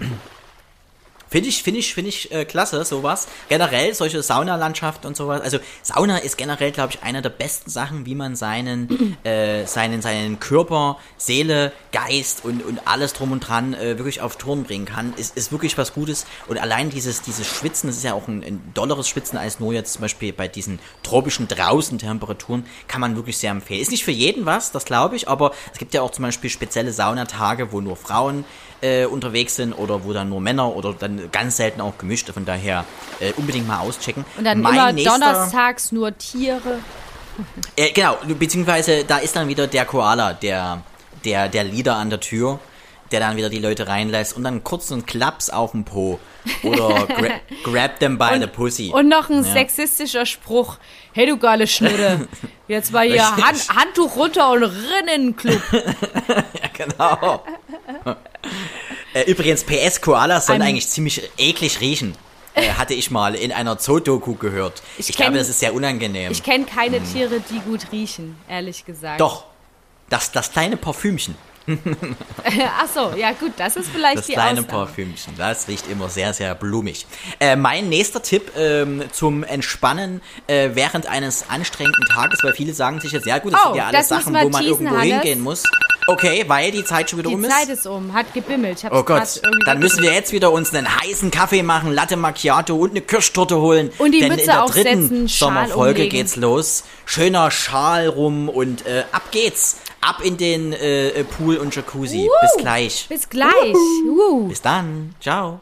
Finde 1.32 1.48
ich, 1.48 1.62
finde 1.62 1.80
ich, 1.80 1.94
finde 1.94 2.10
ich 2.10 2.30
äh, 2.30 2.44
klasse, 2.44 2.84
sowas. 2.84 3.26
Generell 3.48 3.94
solche 3.94 4.22
Saunalandschaften 4.22 5.08
und 5.08 5.16
sowas. 5.16 5.40
Also 5.40 5.60
Sauna 5.82 6.18
ist 6.18 6.36
generell, 6.36 6.72
glaube 6.72 6.92
ich, 6.92 7.02
einer 7.02 7.22
der 7.22 7.30
besten 7.30 7.70
Sachen, 7.70 8.04
wie 8.04 8.14
man 8.14 8.36
seinen, 8.36 9.16
äh, 9.24 9.64
seinen, 9.64 10.02
seinen 10.02 10.40
Körper, 10.40 10.98
Seele, 11.16 11.72
Geist 11.90 12.44
und, 12.44 12.62
und 12.62 12.86
alles 12.86 13.14
drum 13.14 13.32
und 13.32 13.40
dran 13.40 13.72
äh, 13.72 13.96
wirklich 13.96 14.20
auf 14.20 14.36
Touren 14.36 14.64
bringen 14.64 14.84
kann. 14.84 15.14
Ist, 15.14 15.34
ist 15.34 15.52
wirklich 15.52 15.78
was 15.78 15.94
Gutes. 15.94 16.26
Und 16.48 16.58
allein 16.58 16.90
dieses, 16.90 17.22
dieses 17.22 17.46
Schwitzen, 17.46 17.86
das 17.86 17.96
ist 17.96 18.04
ja 18.04 18.12
auch 18.12 18.28
ein, 18.28 18.44
ein 18.44 18.70
dolleres 18.74 19.08
Schwitzen 19.08 19.38
als 19.38 19.58
nur 19.58 19.72
jetzt 19.72 19.94
zum 19.94 20.02
Beispiel 20.02 20.34
bei 20.34 20.48
diesen 20.48 20.80
tropischen 21.02 21.48
draußen 21.48 21.96
Temperaturen, 21.96 22.66
kann 22.88 23.00
man 23.00 23.16
wirklich 23.16 23.38
sehr 23.38 23.52
empfehlen. 23.52 23.80
Ist 23.80 23.90
nicht 23.90 24.04
für 24.04 24.10
jeden 24.10 24.44
was, 24.44 24.70
das 24.70 24.84
glaube 24.84 25.16
ich, 25.16 25.28
aber 25.28 25.52
es 25.72 25.78
gibt 25.78 25.94
ja 25.94 26.02
auch 26.02 26.10
zum 26.10 26.24
Beispiel 26.24 26.50
spezielle 26.50 26.92
Saunatage, 26.92 27.72
wo 27.72 27.80
nur 27.80 27.96
Frauen 27.96 28.44
äh, 28.82 29.06
unterwegs 29.06 29.56
sind 29.56 29.72
oder 29.72 30.04
wo 30.04 30.12
dann 30.12 30.28
nur 30.28 30.40
Männer 30.40 30.76
oder 30.76 30.92
dann 30.92 31.30
ganz 31.30 31.56
selten 31.56 31.80
auch 31.80 31.96
gemischt. 31.96 32.28
Von 32.30 32.44
daher 32.44 32.84
äh, 33.20 33.32
unbedingt 33.36 33.66
mal 33.66 33.78
auschecken. 33.78 34.24
Und 34.36 34.44
dann 34.44 34.60
mein 34.60 34.74
immer 34.74 34.92
nächster, 34.92 35.18
donnerstags 35.18 35.92
nur 35.92 36.16
Tiere. 36.18 36.80
Äh, 37.76 37.92
genau, 37.92 38.18
beziehungsweise 38.38 39.04
da 39.04 39.18
ist 39.18 39.36
dann 39.36 39.48
wieder 39.48 39.66
der 39.66 39.84
Koala, 39.84 40.34
der, 40.34 40.82
der, 41.24 41.48
der 41.48 41.64
Leader 41.64 41.96
an 41.96 42.10
der 42.10 42.20
Tür, 42.20 42.58
der 43.10 43.20
dann 43.20 43.36
wieder 43.36 43.48
die 43.48 43.58
Leute 43.58 43.88
reinlässt 43.88 44.36
und 44.36 44.44
dann 44.44 44.64
kurz 44.64 44.90
einen 44.90 45.06
Klaps 45.06 45.48
auf 45.48 45.72
den 45.72 45.84
Po. 45.84 46.18
Oder 46.62 47.06
gra 47.06 47.28
grab 47.64 48.00
them 48.00 48.18
by 48.18 48.34
und, 48.34 48.40
the 48.40 48.46
pussy. 48.48 48.90
Und 48.92 49.08
noch 49.08 49.30
ein 49.30 49.44
ja. 49.44 49.52
sexistischer 49.52 50.26
Spruch. 50.26 50.78
Hey 51.12 51.26
du 51.26 51.36
geile 51.36 51.66
Schnitte. 51.66 52.26
Jetzt 52.68 52.92
mal 52.92 53.06
hier 53.06 53.24
Hand, 53.36 53.68
Handtuch 53.68 54.16
runter 54.16 54.50
und 54.50 54.64
rinn 54.64 55.08
in 55.14 55.22
den 55.22 55.36
Club. 55.36 55.62
ja, 55.72 56.68
genau. 56.72 57.44
Äh, 59.14 59.30
übrigens, 59.30 59.64
PS 59.64 60.00
Koalas 60.00 60.46
sollen 60.46 60.62
eigentlich 60.62 60.88
ziemlich 60.88 61.30
eklig 61.38 61.80
riechen. 61.80 62.16
Äh, 62.54 62.68
hatte 62.78 62.94
ich 62.94 63.10
mal 63.10 63.34
in 63.34 63.52
einer 63.52 63.78
Zoo-Doku 63.78 64.34
gehört. 64.34 64.82
Ich, 64.98 65.10
ich 65.10 65.16
kenn, 65.16 65.26
glaube, 65.26 65.38
das 65.38 65.48
ist 65.48 65.60
sehr 65.60 65.74
unangenehm. 65.74 66.32
Ich 66.32 66.42
kenne 66.42 66.64
keine 66.64 66.98
hm. 66.98 67.12
Tiere, 67.12 67.40
die 67.50 67.60
gut 67.60 67.92
riechen, 67.92 68.36
ehrlich 68.48 68.84
gesagt. 68.84 69.20
Doch. 69.20 69.44
Das, 70.10 70.30
das 70.30 70.52
kleine 70.52 70.76
Parfümchen. 70.76 71.34
Ach 72.78 72.88
so, 72.92 73.16
ja 73.16 73.32
gut, 73.32 73.52
das 73.56 73.76
ist 73.76 73.88
vielleicht 73.88 74.18
das 74.18 74.26
die 74.26 74.32
kleine 74.32 74.60
Ausnahme. 74.60 74.86
Parfümchen, 74.86 75.34
das 75.36 75.68
riecht 75.68 75.88
immer 75.88 76.08
sehr, 76.08 76.34
sehr 76.34 76.54
blumig. 76.54 77.06
Äh, 77.38 77.56
mein 77.56 77.88
nächster 77.88 78.22
Tipp 78.22 78.50
ähm, 78.56 79.04
zum 79.12 79.44
Entspannen 79.44 80.20
äh, 80.48 80.70
während 80.74 81.06
eines 81.06 81.48
anstrengenden 81.48 82.04
Tages, 82.12 82.42
weil 82.42 82.52
viele 82.54 82.74
sagen 82.74 83.00
sich 83.00 83.12
jetzt, 83.12 83.26
ja 83.26 83.38
gut, 83.38 83.52
das 83.52 83.60
oh, 83.62 83.68
sind 83.68 83.76
ja 83.76 83.86
alles 83.86 84.08
Sachen, 84.08 84.34
wo 84.34 84.48
man 84.48 84.64
irgendwo 84.64 84.96
Hannes. 84.96 85.12
hingehen 85.12 85.40
muss. 85.40 85.62
Okay, 86.06 86.44
weil 86.48 86.70
die 86.70 86.84
Zeit 86.84 87.10
schon 87.10 87.18
wieder 87.18 87.28
die 87.28 87.36
um 87.36 87.44
ist. 87.44 87.50
Die 87.50 87.54
Zeit 87.54 87.68
ist 87.68 87.86
um, 87.86 88.12
hat 88.12 88.32
gebimmelt. 88.34 88.84
oh 88.90 89.02
Gott, 89.02 89.40
dann 89.66 89.78
müssen 89.78 90.02
wir 90.02 90.12
jetzt 90.12 90.32
wieder 90.32 90.52
uns 90.52 90.74
einen 90.74 90.88
heißen 91.00 91.30
Kaffee 91.30 91.62
machen, 91.62 91.92
Latte 91.92 92.16
Macchiato 92.16 92.74
und 92.76 92.90
eine 92.90 93.00
Kirschtorte 93.00 93.60
holen. 93.60 93.90
Und 93.98 94.12
die 94.12 94.20
denn 94.20 94.30
Mütze 94.30 94.42
in 94.42 94.46
der 94.46 94.66
dritten 94.66 95.28
Sommerfolge 95.28 96.08
geht's 96.08 96.36
los. 96.36 96.84
Schöner 97.04 97.50
Schal 97.50 98.08
rum 98.08 98.48
und 98.48 98.86
äh, 98.86 99.04
ab 99.12 99.30
geht's. 99.30 99.76
Ab 100.00 100.20
in 100.24 100.36
den 100.36 100.72
äh, 100.72 101.22
Pool 101.22 101.58
und 101.58 101.76
Jacuzzi. 101.76 102.28
Uh, 102.28 102.30
Bis 102.40 102.56
gleich. 102.58 103.06
Bis 103.08 103.28
gleich. 103.28 103.74
Uh. 104.04 104.48
Bis 104.48 104.60
dann. 104.60 105.14
Ciao. 105.20 105.60